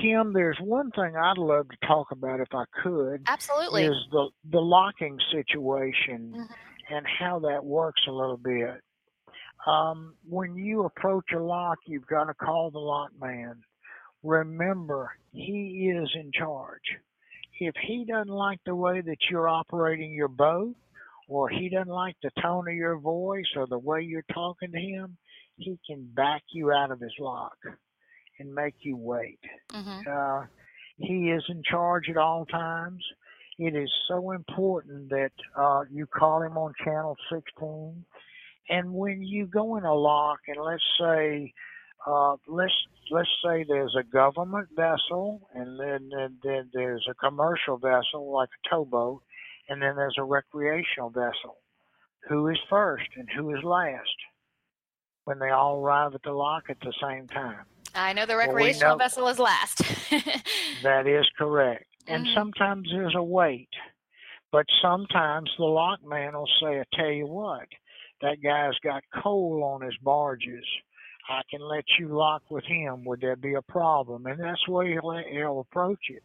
Kim, 0.00 0.32
there's 0.32 0.58
one 0.60 0.90
thing 0.90 1.16
I'd 1.16 1.38
love 1.38 1.68
to 1.68 1.86
talk 1.86 2.10
about 2.10 2.40
if 2.40 2.48
I 2.52 2.64
could. 2.82 3.22
Absolutely. 3.28 3.84
Is 3.84 3.96
the 4.10 4.28
the 4.50 4.60
locking 4.60 5.18
situation 5.32 6.32
mm-hmm. 6.36 6.94
and 6.94 7.06
how 7.18 7.38
that 7.40 7.64
works 7.64 8.02
a 8.08 8.12
little 8.12 8.36
bit. 8.36 8.82
Um, 9.66 10.14
when 10.28 10.54
you 10.56 10.84
approach 10.84 11.32
a 11.34 11.40
lock, 11.40 11.78
you've 11.86 12.06
got 12.06 12.24
to 12.24 12.34
call 12.34 12.70
the 12.70 12.78
lock 12.78 13.10
man. 13.20 13.62
Remember, 14.26 15.12
he 15.32 15.92
is 15.94 16.08
in 16.14 16.32
charge. 16.32 16.82
If 17.60 17.74
he 17.86 18.04
doesn't 18.04 18.32
like 18.32 18.58
the 18.66 18.74
way 18.74 19.00
that 19.00 19.18
you're 19.30 19.48
operating 19.48 20.12
your 20.12 20.28
boat, 20.28 20.74
or 21.28 21.48
he 21.48 21.68
doesn't 21.68 21.88
like 21.88 22.16
the 22.22 22.30
tone 22.42 22.68
of 22.68 22.74
your 22.74 22.98
voice 22.98 23.46
or 23.56 23.66
the 23.66 23.78
way 23.78 24.02
you're 24.02 24.24
talking 24.32 24.72
to 24.72 24.78
him, 24.78 25.16
he 25.56 25.78
can 25.86 26.08
back 26.14 26.42
you 26.52 26.72
out 26.72 26.90
of 26.90 27.00
his 27.00 27.12
lock 27.18 27.56
and 28.38 28.54
make 28.54 28.74
you 28.80 28.96
wait. 28.96 29.40
Mm-hmm. 29.72 30.00
Uh, 30.10 30.46
he 30.98 31.30
is 31.30 31.42
in 31.48 31.62
charge 31.68 32.08
at 32.08 32.16
all 32.16 32.44
times. 32.46 33.02
It 33.58 33.74
is 33.74 33.90
so 34.08 34.32
important 34.32 35.08
that 35.10 35.32
uh, 35.56 35.84
you 35.90 36.06
call 36.06 36.42
him 36.42 36.58
on 36.58 36.74
channel 36.84 37.16
16. 37.32 38.04
And 38.68 38.92
when 38.92 39.22
you 39.22 39.46
go 39.46 39.76
in 39.76 39.84
a 39.84 39.94
lock, 39.94 40.40
and 40.48 40.58
let's 40.62 40.82
say, 41.00 41.54
uh, 42.06 42.36
let's 42.46 42.72
let's 43.10 43.28
say 43.44 43.64
there's 43.68 43.96
a 43.98 44.02
government 44.04 44.68
vessel, 44.76 45.48
and 45.54 45.78
then, 45.78 46.08
then 46.16 46.38
then 46.42 46.70
there's 46.72 47.06
a 47.10 47.14
commercial 47.14 47.76
vessel 47.78 48.32
like 48.32 48.48
a 48.64 48.68
towboat, 48.70 49.22
and 49.68 49.80
then 49.82 49.96
there's 49.96 50.16
a 50.18 50.24
recreational 50.24 51.10
vessel. 51.10 51.58
Who 52.28 52.48
is 52.48 52.58
first 52.70 53.04
and 53.16 53.28
who 53.36 53.54
is 53.56 53.62
last? 53.62 54.16
When 55.24 55.38
they 55.40 55.50
all 55.50 55.80
arrive 55.80 56.14
at 56.14 56.22
the 56.22 56.32
lock 56.32 56.64
at 56.70 56.78
the 56.80 56.92
same 57.02 57.26
time. 57.28 57.64
I 57.94 58.12
know 58.12 58.26
the 58.26 58.36
Well, 58.36 58.48
we 58.48 58.54
recreational 58.54 58.92
know- 58.92 58.98
vessel 58.98 59.28
is 59.28 59.38
last. 59.38 59.82
That 60.82 61.06
is 61.06 61.26
correct. 61.38 61.86
And 62.06 62.26
Mhm. 62.26 62.34
sometimes 62.34 62.88
there's 62.92 63.14
a 63.16 63.22
wait. 63.22 63.68
But 64.52 64.66
sometimes 64.80 65.50
the 65.58 65.64
lockman 65.64 66.34
will 66.34 66.48
say, 66.60 66.78
I 66.80 66.84
tell 66.94 67.10
you 67.10 67.26
what, 67.26 67.66
that 68.20 68.40
guy's 68.42 68.78
got 68.84 69.02
coal 69.22 69.64
on 69.64 69.80
his 69.82 69.96
barges. 70.02 70.64
I 71.28 71.42
can 71.50 71.60
let 71.60 71.84
you 71.98 72.08
lock 72.08 72.42
with 72.50 72.64
him. 72.64 73.04
Would 73.04 73.20
there 73.20 73.36
be 73.36 73.54
a 73.54 73.62
problem? 73.62 74.26
And 74.26 74.40
that's 74.40 74.60
the 74.66 74.72
way 74.72 74.92
he'll, 74.92 75.22
he'll 75.30 75.60
approach 75.60 76.10
it. 76.10 76.22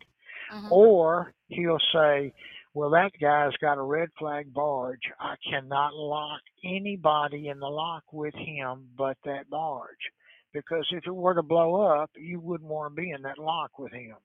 Mhm. 0.51 0.71
Or 0.71 1.33
he'll 1.47 1.79
say, 1.93 2.33
well, 2.73 2.89
that 2.91 3.11
guy's 3.19 3.55
got 3.57 3.77
a 3.77 3.81
red 3.81 4.09
flag 4.17 4.53
barge. 4.53 5.11
I 5.19 5.35
cannot 5.49 5.93
lock 5.93 6.41
anybody 6.63 7.49
in 7.49 7.59
the 7.59 7.69
lock 7.69 8.03
with 8.11 8.33
him 8.35 8.89
but 8.97 9.17
that 9.25 9.49
barge. 9.49 10.11
Because 10.53 10.87
if 10.91 11.05
it 11.07 11.15
were 11.15 11.33
to 11.33 11.43
blow 11.43 11.81
up, 11.81 12.11
you 12.15 12.39
wouldn't 12.39 12.69
want 12.69 12.95
to 12.95 13.01
be 13.01 13.11
in 13.11 13.21
that 13.23 13.37
lock 13.37 13.77
with 13.79 13.91
him. 13.93 14.15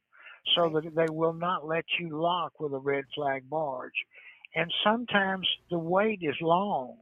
So 0.54 0.68
that 0.70 0.94
they 0.94 1.08
will 1.10 1.32
not 1.32 1.66
let 1.66 1.84
you 1.98 2.20
lock 2.20 2.60
with 2.60 2.72
a 2.72 2.78
red 2.78 3.04
flag 3.14 3.48
barge. 3.50 4.06
And 4.54 4.72
sometimes 4.84 5.48
the 5.70 5.78
wait 5.78 6.20
is 6.22 6.36
long. 6.40 6.98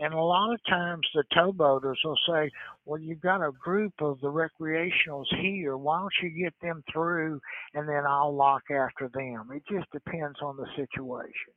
And 0.00 0.14
a 0.14 0.20
lot 0.20 0.54
of 0.54 0.64
times 0.64 1.06
the 1.14 1.24
towboaters 1.36 1.96
will 2.04 2.18
say, 2.26 2.50
well, 2.86 2.98
you've 2.98 3.20
got 3.20 3.46
a 3.46 3.52
group 3.52 3.92
of 4.00 4.18
the 4.22 4.32
recreationals 4.32 5.26
here. 5.40 5.76
Why 5.76 5.98
don't 5.98 6.12
you 6.22 6.30
get 6.30 6.54
them 6.62 6.82
through 6.90 7.38
and 7.74 7.86
then 7.86 8.04
I'll 8.08 8.34
lock 8.34 8.62
after 8.70 9.10
them? 9.12 9.50
It 9.54 9.62
just 9.70 9.90
depends 9.92 10.38
on 10.42 10.56
the 10.56 10.66
situation. 10.74 11.52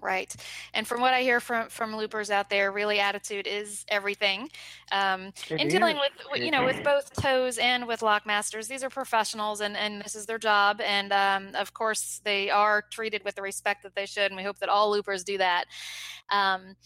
Right. 0.00 0.34
And 0.74 0.86
from 0.86 1.00
what 1.00 1.14
I 1.14 1.22
hear 1.22 1.40
from 1.40 1.68
from 1.68 1.96
loopers 1.96 2.30
out 2.30 2.50
there, 2.50 2.72
really 2.72 3.00
attitude 3.00 3.46
is 3.46 3.86
everything. 3.88 4.50
Um, 4.92 5.32
in 5.48 5.68
dealing 5.68 5.96
is. 5.96 6.02
with 6.30 6.42
you 6.42 6.50
know 6.50 6.64
with 6.64 6.82
both 6.84 7.14
tows 7.14 7.56
and 7.56 7.86
with 7.86 8.00
lockmasters, 8.00 8.68
these 8.68 8.84
are 8.84 8.90
professionals 8.90 9.62
and 9.62 9.76
and 9.76 10.02
this 10.02 10.14
is 10.14 10.26
their 10.26 10.36
job. 10.36 10.82
And 10.82 11.10
um, 11.12 11.54
of 11.54 11.72
course, 11.72 12.20
they 12.22 12.50
are 12.50 12.82
treated 12.90 13.24
with 13.24 13.34
the 13.34 13.42
respect 13.42 13.82
that 13.84 13.94
they 13.94 14.04
should. 14.04 14.26
And 14.26 14.36
we 14.36 14.42
hope 14.42 14.58
that 14.58 14.68
all 14.68 14.90
loopers 14.90 15.24
do 15.24 15.38
that. 15.38 15.64
Um, 16.28 16.76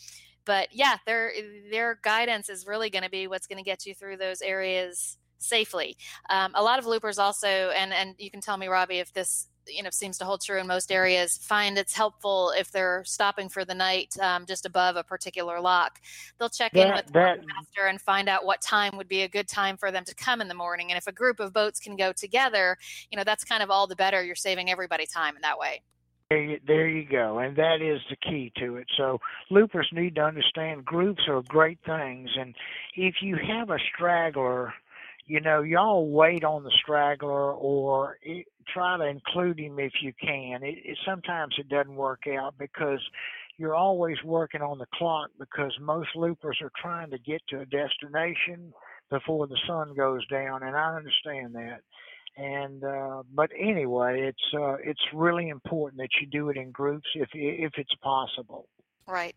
but 0.49 0.69
yeah, 0.73 0.97
their 1.05 1.31
their 1.71 2.01
guidance 2.03 2.49
is 2.49 2.67
really 2.67 2.89
going 2.89 3.05
to 3.05 3.11
be 3.11 3.29
what's 3.29 3.47
going 3.47 3.59
to 3.59 3.63
get 3.63 3.85
you 3.85 3.95
through 3.95 4.17
those 4.17 4.41
areas 4.41 5.19
safely. 5.37 5.99
Um, 6.31 6.53
a 6.55 6.63
lot 6.63 6.79
of 6.79 6.87
loopers 6.87 7.19
also, 7.19 7.47
and 7.47 7.93
and 7.93 8.15
you 8.19 8.31
can 8.31 8.41
tell 8.41 8.57
me, 8.57 8.67
Robbie, 8.67 8.99
if 8.99 9.13
this 9.13 9.49
you 9.67 9.83
know 9.83 9.91
seems 9.91 10.17
to 10.17 10.25
hold 10.25 10.41
true 10.41 10.59
in 10.59 10.67
most 10.67 10.91
areas 10.91 11.37
find 11.43 11.77
it's 11.77 11.95
helpful 11.95 12.55
if 12.57 12.73
they're 12.73 13.03
stopping 13.05 13.51
for 13.51 13.67
the 13.67 13.75
night 13.75 14.17
um, 14.23 14.47
just 14.47 14.65
above 14.65 14.97
a 14.97 15.05
particular 15.05 15.61
lock. 15.61 16.01
They'll 16.39 16.49
check 16.49 16.75
in 16.75 16.91
with 16.95 17.05
the 17.09 17.13
that- 17.13 17.41
master 17.41 17.87
and 17.87 18.01
find 18.01 18.31
out 18.31 18.47
what 18.47 18.63
time 18.63 18.97
would 18.97 19.09
be 19.09 19.25
a 19.25 19.29
good 19.29 19.47
time 19.47 19.77
for 19.77 19.91
them 19.91 20.05
to 20.07 20.15
come 20.15 20.41
in 20.41 20.49
the 20.49 20.55
morning 20.55 20.91
and 20.91 20.97
if 20.97 21.07
a 21.07 21.13
group 21.13 21.39
of 21.39 21.53
boats 21.53 21.81
can 21.81 21.97
go 21.97 22.13
together 22.15 22.79
you 23.11 23.19
know 23.19 23.25
that's 23.25 23.45
kind 23.45 23.63
of 23.63 23.71
all 23.71 23.87
the 23.87 23.95
better. 23.95 24.25
You're 24.25 24.37
saving 24.37 24.71
everybody 24.71 25.05
time 25.05 25.37
in 25.37 25.43
that 25.43 25.59
way 25.59 25.83
There 26.31 26.43
you, 26.43 26.61
there 26.67 26.89
you 26.89 27.09
go, 27.09 27.39
and 27.39 27.57
that 27.57 27.81
is 27.81 28.03
the 28.11 28.17
key 28.17 28.53
to 28.59 28.77
it. 28.77 28.87
So 28.99 29.19
loopers 29.49 29.89
need 29.93 30.17
to 30.17 30.21
understand 30.21 30.85
groups 30.85 31.23
are 31.27 31.41
great 31.41 31.79
things, 31.87 32.29
and 32.39 32.55
if 32.95 33.15
you 33.23 33.37
have 33.37 33.71
a 33.71 33.79
straggler, 33.95 34.75
you 35.25 35.41
know 35.41 35.63
y'all 35.63 36.11
wait 36.11 36.45
on 36.45 36.65
the 36.65 36.73
straggler 36.83 37.55
or 37.55 38.19
it, 38.21 38.47
try 38.71 38.99
to 38.99 39.07
include 39.07 39.59
him 39.59 39.79
if 39.79 39.93
you 40.03 40.13
can. 40.21 40.63
It, 40.63 40.77
it 40.85 40.99
sometimes 41.07 41.55
it 41.57 41.71
doesn't 41.71 41.97
work 41.97 42.25
out 42.29 42.59
because 42.59 43.01
you're 43.57 43.75
always 43.75 44.23
working 44.23 44.61
on 44.61 44.77
the 44.77 44.87
clock 44.93 45.31
because 45.39 45.73
most 45.81 46.11
loopers 46.15 46.59
are 46.61 46.73
trying 46.77 47.11
to 47.11 47.19
get 47.19 47.41
to 47.49 47.61
a 47.61 47.65
destination 47.65 48.75
before 49.09 49.47
the 49.47 49.59
sun 49.67 49.95
goes 49.97 50.27
down, 50.27 50.63
and 50.63 50.77
I 50.77 50.95
understand 50.95 51.55
that 51.55 51.81
and 52.39 52.85
uh 52.85 53.23
but 53.35 53.51
anyway 53.59 54.21
it's 54.23 54.55
uh 54.55 54.77
it's 54.85 55.01
really 55.13 55.49
important 55.49 56.01
that 56.01 56.09
you 56.21 56.27
do 56.27 56.49
it 56.49 56.57
in 56.57 56.71
groups 56.71 57.09
if 57.15 57.29
if 57.35 57.73
it's 57.77 57.95
possible. 58.03 58.69
Right. 59.07 59.35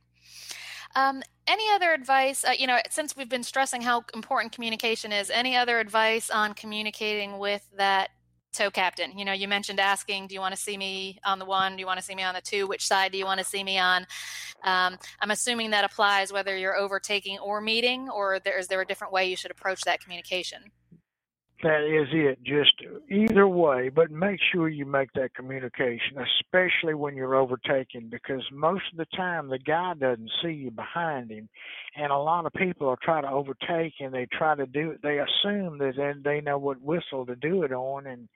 Um, 0.93 1.23
any 1.47 1.63
other 1.73 1.93
advice 1.93 2.45
uh, 2.45 2.51
you 2.57 2.67
know 2.67 2.77
since 2.89 3.15
we've 3.17 3.29
been 3.29 3.43
stressing 3.43 3.81
how 3.81 4.03
important 4.13 4.53
communication 4.53 5.11
is 5.11 5.29
any 5.29 5.55
other 5.57 5.79
advice 5.79 6.29
on 6.29 6.53
communicating 6.53 7.39
with 7.39 7.67
that 7.77 8.09
tow 8.53 8.69
captain? 8.69 9.17
You 9.17 9.25
know 9.25 9.33
you 9.33 9.47
mentioned 9.47 9.79
asking 9.79 10.27
do 10.27 10.35
you 10.35 10.41
want 10.41 10.53
to 10.53 10.61
see 10.61 10.77
me 10.77 11.19
on 11.25 11.39
the 11.39 11.45
one? 11.45 11.75
Do 11.75 11.79
you 11.79 11.87
want 11.87 11.99
to 11.99 12.05
see 12.05 12.15
me 12.15 12.23
on 12.23 12.35
the 12.35 12.41
two? 12.41 12.67
Which 12.67 12.85
side 12.85 13.11
do 13.11 13.17
you 13.17 13.25
want 13.25 13.39
to 13.39 13.45
see 13.45 13.63
me 13.63 13.79
on? 13.79 14.05
Um, 14.63 14.95
i'm 15.21 15.31
assuming 15.31 15.71
that 15.71 15.83
applies 15.83 16.31
whether 16.31 16.55
you're 16.55 16.77
overtaking 16.77 17.39
or 17.39 17.61
meeting 17.61 18.09
or 18.09 18.39
there, 18.43 18.59
is 18.59 18.67
there 18.67 18.79
a 18.79 18.85
different 18.85 19.11
way 19.11 19.27
you 19.27 19.35
should 19.35 19.49
approach 19.49 19.81
that 19.85 20.01
communication 20.01 20.61
that 21.63 21.83
is 21.83 22.07
it. 22.11 22.39
Just 22.43 22.73
either 23.09 23.47
way 23.47 23.89
but 23.89 24.11
make 24.11 24.39
sure 24.51 24.67
you 24.67 24.85
make 24.85 25.11
that 25.13 25.33
communication 25.35 26.17
especially 26.39 26.93
when 26.93 27.15
you're 27.15 27.35
overtaking 27.35 28.09
because 28.09 28.43
most 28.51 28.83
of 28.91 28.97
the 28.97 29.17
time 29.17 29.49
the 29.49 29.59
guy 29.59 29.93
doesn't 29.99 30.31
see 30.43 30.51
you 30.51 30.71
behind 30.71 31.31
him 31.31 31.47
and 31.95 32.11
a 32.11 32.17
lot 32.17 32.45
of 32.45 32.53
people 32.53 32.87
will 32.87 32.97
try 32.97 33.21
to 33.21 33.29
overtake 33.29 33.93
and 33.99 34.13
they 34.13 34.27
try 34.31 34.55
to 34.55 34.65
do 34.65 34.91
it. 34.91 35.01
They 35.01 35.19
assume 35.19 35.77
that 35.79 36.21
they 36.23 36.41
know 36.41 36.57
what 36.57 36.81
whistle 36.81 37.25
to 37.25 37.35
do 37.35 37.63
it 37.63 37.71
on 37.71 38.07
and 38.07 38.27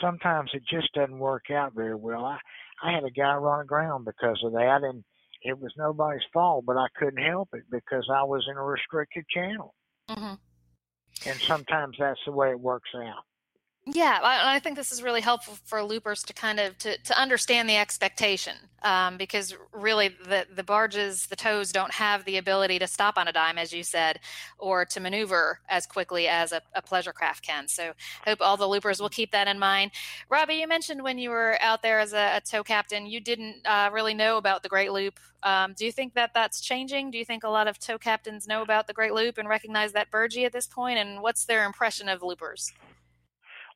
sometimes 0.00 0.50
it 0.54 0.62
just 0.70 0.92
doesn't 0.94 1.18
work 1.18 1.50
out 1.50 1.74
very 1.74 1.94
well. 1.94 2.24
I 2.24 2.38
i 2.82 2.92
had 2.92 3.04
a 3.04 3.10
guy 3.10 3.34
run 3.34 3.60
aground 3.60 4.04
because 4.04 4.40
of 4.44 4.52
that 4.52 4.80
and 4.82 5.02
it 5.42 5.58
was 5.58 5.72
nobody's 5.76 6.22
fault 6.32 6.64
but 6.66 6.76
i 6.76 6.86
couldn't 6.96 7.22
help 7.22 7.48
it 7.52 7.64
because 7.70 8.08
i 8.12 8.22
was 8.22 8.46
in 8.50 8.56
a 8.56 8.62
restricted 8.62 9.24
channel. 9.28 9.74
Mm-hmm. 10.10 10.34
And 11.24 11.40
sometimes 11.48 11.96
that's 11.98 12.20
the 12.26 12.32
way 12.32 12.50
it 12.50 12.60
works 12.60 12.90
out 12.96 13.24
Yeah, 13.90 14.18
I, 14.22 14.56
I 14.56 14.58
think 14.58 14.76
this 14.76 14.92
is 14.92 15.02
really 15.02 15.22
helpful 15.22 15.56
for 15.64 15.82
loopers 15.82 16.22
to 16.24 16.34
kind 16.34 16.60
of 16.60 16.76
to, 16.78 16.98
to 16.98 17.18
understand 17.18 17.70
the 17.70 17.76
expectation 17.76 18.52
um, 18.82 19.16
because 19.16 19.56
really 19.72 20.08
the 20.08 20.46
the 20.54 20.62
barges, 20.62 21.24
the 21.26 21.36
tows 21.36 21.72
don't 21.72 21.92
have 21.92 22.26
the 22.26 22.36
ability 22.36 22.78
to 22.80 22.86
stop 22.86 23.16
on 23.16 23.28
a 23.28 23.32
dime, 23.32 23.56
as 23.56 23.72
you 23.72 23.82
said, 23.82 24.20
or 24.58 24.84
to 24.84 25.00
maneuver 25.00 25.60
as 25.70 25.86
quickly 25.86 26.28
as 26.28 26.52
a, 26.52 26.60
a 26.74 26.82
pleasure 26.82 27.14
craft 27.14 27.42
can. 27.42 27.66
So 27.66 27.92
hope 28.26 28.42
all 28.42 28.58
the 28.58 28.66
loopers 28.66 29.00
will 29.00 29.08
keep 29.08 29.32
that 29.32 29.48
in 29.48 29.58
mind. 29.58 29.92
Robbie, 30.28 30.56
you 30.56 30.68
mentioned 30.68 31.02
when 31.02 31.16
you 31.16 31.30
were 31.30 31.56
out 31.62 31.80
there 31.82 31.98
as 31.98 32.12
a, 32.12 32.36
a 32.36 32.42
tow 32.42 32.62
captain, 32.62 33.06
you 33.06 33.20
didn't 33.20 33.66
uh, 33.66 33.88
really 33.90 34.12
know 34.12 34.36
about 34.36 34.62
the 34.62 34.68
Great 34.68 34.92
Loop. 34.92 35.18
Um, 35.42 35.72
do 35.72 35.86
you 35.86 35.92
think 35.92 36.12
that 36.12 36.34
that's 36.34 36.60
changing? 36.60 37.10
Do 37.10 37.16
you 37.16 37.24
think 37.24 37.42
a 37.42 37.48
lot 37.48 37.68
of 37.68 37.78
tow 37.78 37.96
captains 37.96 38.46
know 38.46 38.60
about 38.60 38.86
the 38.86 38.92
Great 38.92 39.14
Loop 39.14 39.38
and 39.38 39.48
recognize 39.48 39.92
that 39.92 40.10
burgee 40.10 40.44
at 40.44 40.52
this 40.52 40.66
point? 40.66 40.98
And 40.98 41.22
what's 41.22 41.46
their 41.46 41.64
impression 41.64 42.10
of 42.10 42.22
loopers? 42.22 42.70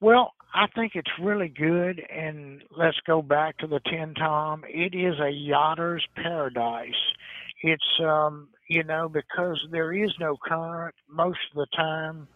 Well, 0.03 0.33
I 0.53 0.67
think 0.75 0.97
it's 0.97 1.13
really 1.23 1.47
good, 1.47 2.03
and 2.13 2.61
let's 2.77 2.99
go 3.07 3.23
back 3.23 3.57
to 3.59 3.69
the 3.69 3.79
Tenn-Tom. 3.87 4.65
It 4.69 4.97
is 4.97 5.15
a 5.21 5.31
yachter's 5.31 6.05
paradise. 6.17 6.89
It's, 7.63 8.01
um, 8.01 8.49
you 8.69 8.83
know, 8.83 9.09
because 9.09 9.65
there 9.71 9.93
is 9.93 10.11
no 10.19 10.37
current 10.45 10.97
most 11.09 11.39
of 11.55 11.57
the 11.59 11.77
time. 11.77 12.27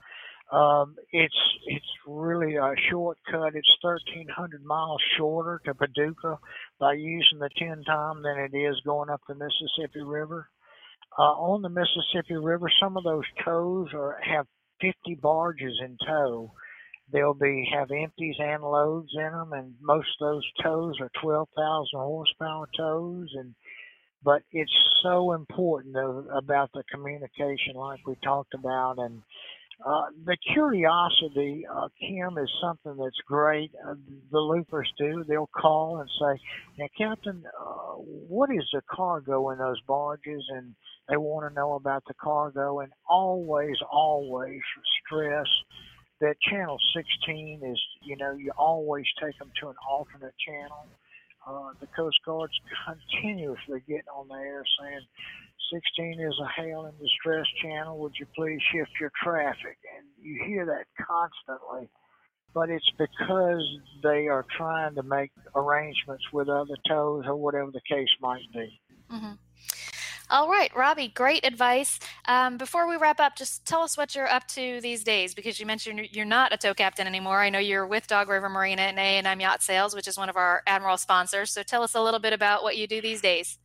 Um, 0.52 0.94
it's 1.11 1.35
it's 1.66 1.90
really 2.07 2.55
a 2.55 2.72
shortcut. 2.88 3.57
It's 3.57 3.76
1,300 3.83 4.64
miles 4.64 5.02
shorter 5.18 5.61
to 5.64 5.74
Paducah 5.74 6.38
by 6.79 6.92
using 6.92 7.40
the 7.40 7.50
Tenn-Tom 7.59 8.22
than 8.22 8.38
it 8.38 8.57
is 8.57 8.81
going 8.85 9.11
up 9.11 9.22
the 9.26 9.35
Mississippi 9.35 10.02
River. 10.02 10.48
Uh, 11.18 11.22
on 11.33 11.62
the 11.62 11.68
Mississippi 11.68 12.37
River, 12.37 12.70
some 12.81 12.96
of 12.96 13.02
those 13.02 13.24
tows 13.44 13.88
are 13.92 14.20
have 14.22 14.46
50 14.81 15.16
barges 15.20 15.81
in 15.85 15.98
tow 16.07 16.52
they'll 17.12 17.35
be 17.35 17.69
have 17.73 17.90
empties 17.90 18.37
and 18.38 18.62
loads 18.62 19.11
in 19.14 19.33
them 19.33 19.53
and 19.53 19.75
most 19.81 20.09
of 20.21 20.29
those 20.29 20.51
tows 20.62 20.97
are 21.01 21.11
12,000 21.23 21.88
horsepower 21.95 22.69
tows 22.77 23.29
and 23.35 23.55
but 24.27 24.42
it's 24.51 24.73
so 25.05 25.35
important 25.35 25.95
about 26.37 26.71
the 26.75 26.83
communication, 26.90 27.75
like 27.77 28.05
we 28.05 28.16
talked 28.25 28.55
about, 28.55 28.97
and 28.99 29.23
uh, 29.85 30.07
the 30.25 30.37
curiosity, 30.53 31.64
uh, 31.71 31.88
Kim, 32.01 32.37
is 32.38 32.51
something 32.61 32.97
that's 32.97 33.21
great. 33.27 33.71
Uh, 33.87 33.95
the 34.33 34.38
loopers 34.40 34.90
do. 34.99 35.23
They'll 35.29 35.51
call 35.55 36.01
and 36.01 36.11
say, 36.19 36.40
"Now, 36.79 36.87
Captain, 36.99 37.45
uh, 37.47 37.92
what 38.29 38.51
is 38.51 38.69
the 38.73 38.81
cargo 38.90 39.51
in 39.51 39.59
those 39.59 39.81
barges?" 39.83 40.45
And 40.49 40.75
they 41.09 41.19
want 41.19 41.49
to 41.49 41.55
know 41.55 41.75
about 41.75 42.05
the 42.07 42.14
cargo. 42.14 42.81
And 42.81 42.92
always, 43.09 43.77
always 43.92 44.61
stress 45.05 45.47
that 46.20 46.37
channel 46.40 46.79
16 46.94 47.61
is, 47.64 47.81
you 48.02 48.16
know, 48.16 48.33
you 48.33 48.50
always 48.57 49.07
take 49.22 49.38
them 49.38 49.50
to 49.61 49.68
an 49.68 49.74
alternate 49.88 50.35
channel. 50.38 50.87
Uh, 51.46 51.70
the 51.81 51.87
Coast 51.94 52.16
Guard's 52.24 52.59
continuously 52.87 53.81
getting 53.87 54.11
on 54.14 54.29
the 54.29 54.35
air 54.35 54.64
saying, 54.81 55.00
16 55.72 56.20
is 56.20 56.35
a 56.40 56.61
hail 56.61 56.87
and 56.87 56.98
distress 56.98 57.46
channel. 57.62 57.98
Would 57.98 58.14
you 58.18 58.26
please 58.37 58.61
shift 58.72 58.90
your 59.00 59.12
traffic? 59.22 59.79
And 59.96 60.07
you 60.20 60.42
hear 60.46 60.66
that 60.66 60.87
constantly. 61.05 61.88
But 62.55 62.70
it's 62.70 62.90
because 62.96 63.62
they 64.02 64.29
are 64.29 64.44
trying 64.57 64.94
to 64.94 65.02
make 65.02 65.31
arrangements 65.55 66.24
with 66.33 66.48
other 66.48 66.76
tows 66.88 67.24
or 67.26 67.37
whatever 67.37 67.70
the 67.70 67.83
case 67.88 68.09
might 68.20 68.46
be. 68.52 68.81
Mm-hmm. 69.12 69.33
All 70.28 70.48
right, 70.48 70.74
Robbie, 70.74 71.08
great 71.08 71.46
advice. 71.46 72.00
Um, 72.26 72.56
before 72.58 72.88
we 72.88 72.96
wrap 72.96 73.20
up, 73.20 73.36
just 73.36 73.64
tell 73.64 73.82
us 73.82 73.96
what 73.96 74.16
you're 74.16 74.28
up 74.28 74.48
to 74.48 74.80
these 74.80 75.04
days 75.04 75.34
because 75.34 75.60
you 75.60 75.66
mentioned 75.66 76.08
you're 76.10 76.24
not 76.24 76.52
a 76.52 76.56
tow 76.56 76.74
captain 76.74 77.06
anymore. 77.06 77.40
I 77.40 77.48
know 77.48 77.60
you're 77.60 77.86
with 77.86 78.08
Dog 78.08 78.28
River 78.28 78.48
Marina 78.48 78.82
and 78.82 78.98
A&M 78.98 79.40
Yacht 79.40 79.62
Sales, 79.62 79.94
which 79.94 80.08
is 80.08 80.18
one 80.18 80.28
of 80.28 80.36
our 80.36 80.64
Admiral 80.66 80.96
sponsors. 80.96 81.52
So 81.52 81.62
tell 81.62 81.84
us 81.84 81.94
a 81.94 82.02
little 82.02 82.18
bit 82.18 82.32
about 82.32 82.64
what 82.64 82.76
you 82.76 82.88
do 82.88 83.00
these 83.00 83.20
days. 83.20 83.58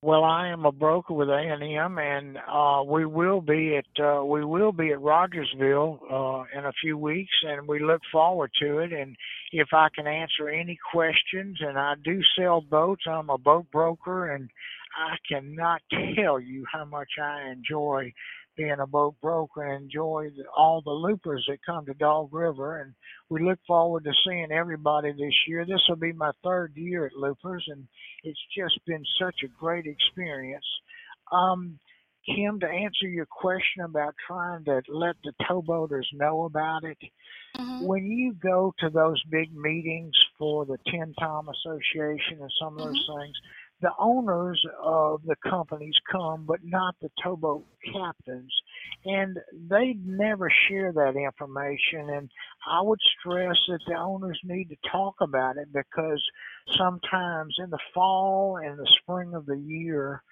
Well, 0.00 0.22
I 0.22 0.50
am 0.50 0.64
a 0.64 0.70
broker 0.70 1.12
with 1.14 1.28
A&M, 1.28 1.98
and 1.98 2.38
uh, 2.48 2.84
we 2.86 3.04
will 3.04 3.40
be 3.40 3.76
at 3.76 4.04
uh, 4.04 4.24
we 4.24 4.44
will 4.44 4.70
be 4.70 4.92
at 4.92 5.00
Rogersville 5.00 5.98
uh, 6.08 6.56
in 6.56 6.64
a 6.64 6.72
few 6.80 6.96
weeks, 6.96 7.32
and 7.42 7.66
we 7.66 7.80
look 7.80 8.02
forward 8.12 8.52
to 8.62 8.78
it. 8.78 8.92
And 8.92 9.16
if 9.52 9.68
I 9.72 9.88
can 9.94 10.06
answer 10.06 10.48
any 10.48 10.78
questions, 10.92 11.58
and 11.60 11.78
I 11.78 11.94
do 12.02 12.20
sell 12.38 12.60
boats, 12.60 13.04
I'm 13.06 13.30
a 13.30 13.38
boat 13.38 13.66
broker, 13.72 14.32
and 14.34 14.50
I 14.96 15.16
cannot 15.28 15.82
tell 16.16 16.40
you 16.40 16.64
how 16.70 16.84
much 16.84 17.08
I 17.22 17.50
enjoy 17.50 18.12
being 18.56 18.80
a 18.80 18.86
boat 18.86 19.14
broker 19.22 19.62
and 19.62 19.84
enjoy 19.84 20.28
all 20.54 20.82
the 20.82 20.90
loopers 20.90 21.46
that 21.48 21.58
come 21.64 21.86
to 21.86 21.94
Dog 21.94 22.28
River. 22.32 22.82
And 22.82 22.92
we 23.30 23.42
look 23.42 23.60
forward 23.66 24.04
to 24.04 24.12
seeing 24.26 24.50
everybody 24.50 25.12
this 25.12 25.34
year. 25.46 25.64
This 25.64 25.80
will 25.88 25.96
be 25.96 26.12
my 26.12 26.32
third 26.42 26.72
year 26.74 27.06
at 27.06 27.14
Loopers, 27.14 27.64
and 27.68 27.86
it's 28.24 28.40
just 28.56 28.84
been 28.84 29.04
such 29.20 29.36
a 29.44 29.60
great 29.60 29.86
experience. 29.86 30.66
Um, 31.30 31.78
Kim, 32.34 32.60
to 32.60 32.66
answer 32.66 33.08
your 33.08 33.26
question 33.26 33.82
about 33.84 34.14
trying 34.26 34.64
to 34.64 34.82
let 34.88 35.16
the 35.24 35.32
towboaters 35.48 36.04
know 36.12 36.44
about 36.44 36.84
it, 36.84 36.98
mm-hmm. 37.56 37.84
when 37.84 38.06
you 38.06 38.34
go 38.34 38.74
to 38.80 38.90
those 38.90 39.22
big 39.30 39.54
meetings 39.56 40.14
for 40.38 40.66
the 40.66 40.78
Tenn-Tom 40.88 41.48
Association 41.48 42.38
and 42.40 42.52
some 42.60 42.78
of 42.78 42.84
those 42.84 43.08
mm-hmm. 43.08 43.20
things, 43.20 43.36
the 43.80 43.92
owners 43.98 44.60
of 44.82 45.22
the 45.24 45.36
companies 45.48 45.94
come, 46.10 46.44
but 46.46 46.58
not 46.64 46.96
the 47.00 47.10
towboat 47.22 47.64
captains. 47.92 48.52
And 49.04 49.38
they 49.70 49.94
never 50.04 50.50
share 50.68 50.92
that 50.92 51.14
information. 51.16 52.10
And 52.10 52.28
I 52.68 52.82
would 52.82 52.98
stress 53.20 53.56
that 53.68 53.80
the 53.86 53.94
owners 53.94 54.38
need 54.42 54.68
to 54.70 54.90
talk 54.90 55.14
about 55.20 55.56
it 55.56 55.68
because 55.72 56.22
sometimes 56.76 57.54
in 57.58 57.70
the 57.70 57.78
fall 57.94 58.58
and 58.62 58.78
the 58.78 58.90
spring 59.00 59.34
of 59.34 59.46
the 59.46 59.58
year, 59.58 60.22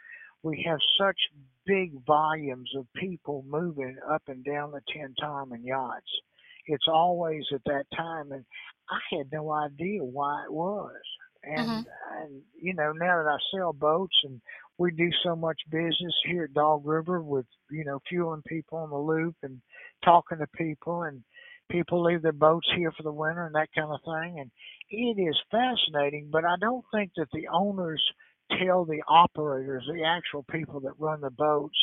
we 0.43 0.65
have 0.67 0.81
such 0.99 1.17
big 1.66 1.92
volumes 2.07 2.70
of 2.76 2.87
people 2.94 3.44
moving 3.48 3.96
up 4.09 4.22
and 4.29 4.44
down 4.44 4.72
the 4.72 4.81
Tenn-Tom 4.92 5.52
and 5.52 5.64
yachts. 5.64 6.11
It's 6.66 6.87
always 6.88 7.44
at 7.52 7.62
that 7.66 7.85
time, 7.96 8.33
and 8.33 8.44
I 8.88 9.16
had 9.16 9.26
no 9.33 9.52
idea 9.52 10.02
why 10.02 10.44
it 10.44 10.52
was 10.52 10.92
and 11.46 11.68
mm-hmm. 11.68 12.22
and 12.22 12.42
you 12.61 12.74
know 12.74 12.92
now 12.92 13.22
that 13.22 13.31
I 13.31 13.37
sell 13.57 13.72
boats 13.72 14.14
and 14.24 14.40
we 14.79 14.90
do 14.90 15.09
so 15.24 15.35
much 15.35 15.59
business 15.70 16.14
here 16.26 16.44
at 16.44 16.55
Dog 16.55 16.87
River 16.87 17.22
with 17.22 17.46
you 17.70 17.85
know 17.85 18.00
fueling 18.09 18.42
people 18.46 18.79
on 18.79 18.90
the 18.90 18.96
loop 18.96 19.37
and 19.42 19.61
talking 20.05 20.38
to 20.38 20.46
people 20.57 21.05
and 21.05 21.22
people 21.70 22.02
leave 22.02 22.22
their 22.22 22.33
boats 22.33 22.68
here 22.76 22.92
for 22.92 23.02
the 23.02 23.12
winter 23.12 23.46
and 23.46 23.55
that 23.55 23.68
kind 23.74 23.90
of 23.90 24.00
thing 24.05 24.40
and 24.40 24.50
it 24.90 25.20
is 25.20 25.37
fascinating 25.50 26.29
but 26.31 26.44
I 26.44 26.55
don't 26.61 26.85
think 26.92 27.12
that 27.16 27.29
the 27.33 27.48
owners 27.48 28.02
tell 28.65 28.85
the 28.85 29.03
operators 29.09 29.85
the 29.93 30.05
actual 30.05 30.45
people 30.51 30.81
that 30.81 30.93
run 30.99 31.21
the 31.21 31.31
boats 31.31 31.79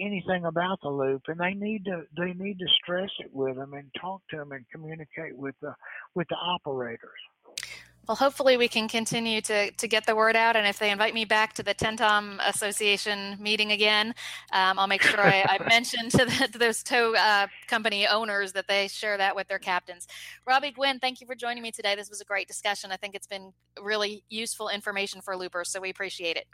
anything 0.00 0.44
about 0.44 0.80
the 0.82 0.88
loop 0.88 1.22
and 1.28 1.38
they 1.40 1.54
need 1.54 1.84
to 1.84 2.02
they 2.18 2.32
need 2.34 2.58
to 2.58 2.66
stress 2.82 3.10
it 3.20 3.30
with 3.32 3.56
them 3.56 3.74
and 3.74 3.88
talk 4.00 4.22
to 4.30 4.36
them 4.36 4.52
and 4.52 4.64
communicate 4.72 5.36
with 5.36 5.54
the 5.62 5.72
with 6.14 6.26
the 6.28 6.36
operators 6.36 7.10
well, 8.06 8.16
hopefully 8.16 8.56
we 8.56 8.68
can 8.68 8.88
continue 8.88 9.40
to, 9.42 9.70
to 9.70 9.88
get 9.88 10.06
the 10.06 10.14
word 10.14 10.36
out. 10.36 10.56
And 10.56 10.66
if 10.66 10.78
they 10.78 10.90
invite 10.90 11.14
me 11.14 11.24
back 11.24 11.54
to 11.54 11.62
the 11.62 11.74
Tenn-Tom 11.74 12.40
Association 12.44 13.36
meeting 13.40 13.72
again, 13.72 14.14
um, 14.52 14.78
I'll 14.78 14.86
make 14.86 15.02
sure 15.02 15.20
I, 15.20 15.44
I 15.48 15.64
mention 15.68 16.10
to, 16.10 16.24
the, 16.24 16.48
to 16.52 16.58
those 16.58 16.82
tow 16.82 17.14
uh, 17.14 17.46
company 17.66 18.06
owners 18.06 18.52
that 18.52 18.68
they 18.68 18.88
share 18.88 19.16
that 19.18 19.34
with 19.34 19.48
their 19.48 19.58
captains. 19.58 20.06
Robbie 20.46 20.72
Gwynn, 20.72 20.98
thank 20.98 21.20
you 21.20 21.26
for 21.26 21.34
joining 21.34 21.62
me 21.62 21.70
today. 21.70 21.94
This 21.94 22.10
was 22.10 22.20
a 22.20 22.24
great 22.24 22.46
discussion. 22.46 22.92
I 22.92 22.96
think 22.96 23.14
it's 23.14 23.26
been 23.26 23.52
really 23.82 24.24
useful 24.28 24.68
information 24.68 25.20
for 25.20 25.36
loopers, 25.36 25.70
so 25.70 25.80
we 25.80 25.90
appreciate 25.90 26.36
it. 26.36 26.46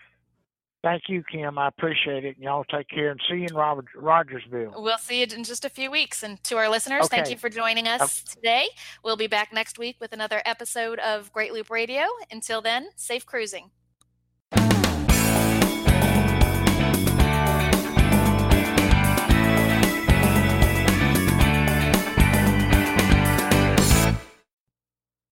Thank 0.83 1.05
you, 1.09 1.23
Kim. 1.31 1.59
I 1.59 1.69
appreciate 1.69 2.25
it. 2.25 2.37
And 2.37 2.45
y'all 2.45 2.64
take 2.64 2.88
care 2.88 3.11
and 3.11 3.21
see 3.29 3.37
you 3.37 3.47
in 3.51 3.55
Robert, 3.55 3.87
Rogersville. 3.95 4.83
We'll 4.83 4.97
see 4.99 5.21
you 5.21 5.27
in 5.35 5.45
just 5.45 5.64
a 5.64 5.69
few 5.69 5.90
weeks. 5.90 6.23
And 6.23 6.43
to 6.45 6.57
our 6.57 6.71
listeners, 6.71 7.05
okay. 7.05 7.16
thank 7.16 7.31
you 7.31 7.37
for 7.37 7.51
joining 7.51 7.87
us 7.87 8.25
okay. 8.27 8.35
today. 8.35 8.69
We'll 9.05 9.16
be 9.16 9.27
back 9.27 9.53
next 9.53 9.79
week 9.79 9.97
with 10.01 10.12
another 10.12 10.40
episode 10.47 10.99
of 11.01 11.33
Great 11.33 11.53
Loop 11.53 11.69
Radio. 11.69 12.05
Until 12.31 12.62
then, 12.62 12.88
safe 12.97 13.27
cruising. 13.27 13.71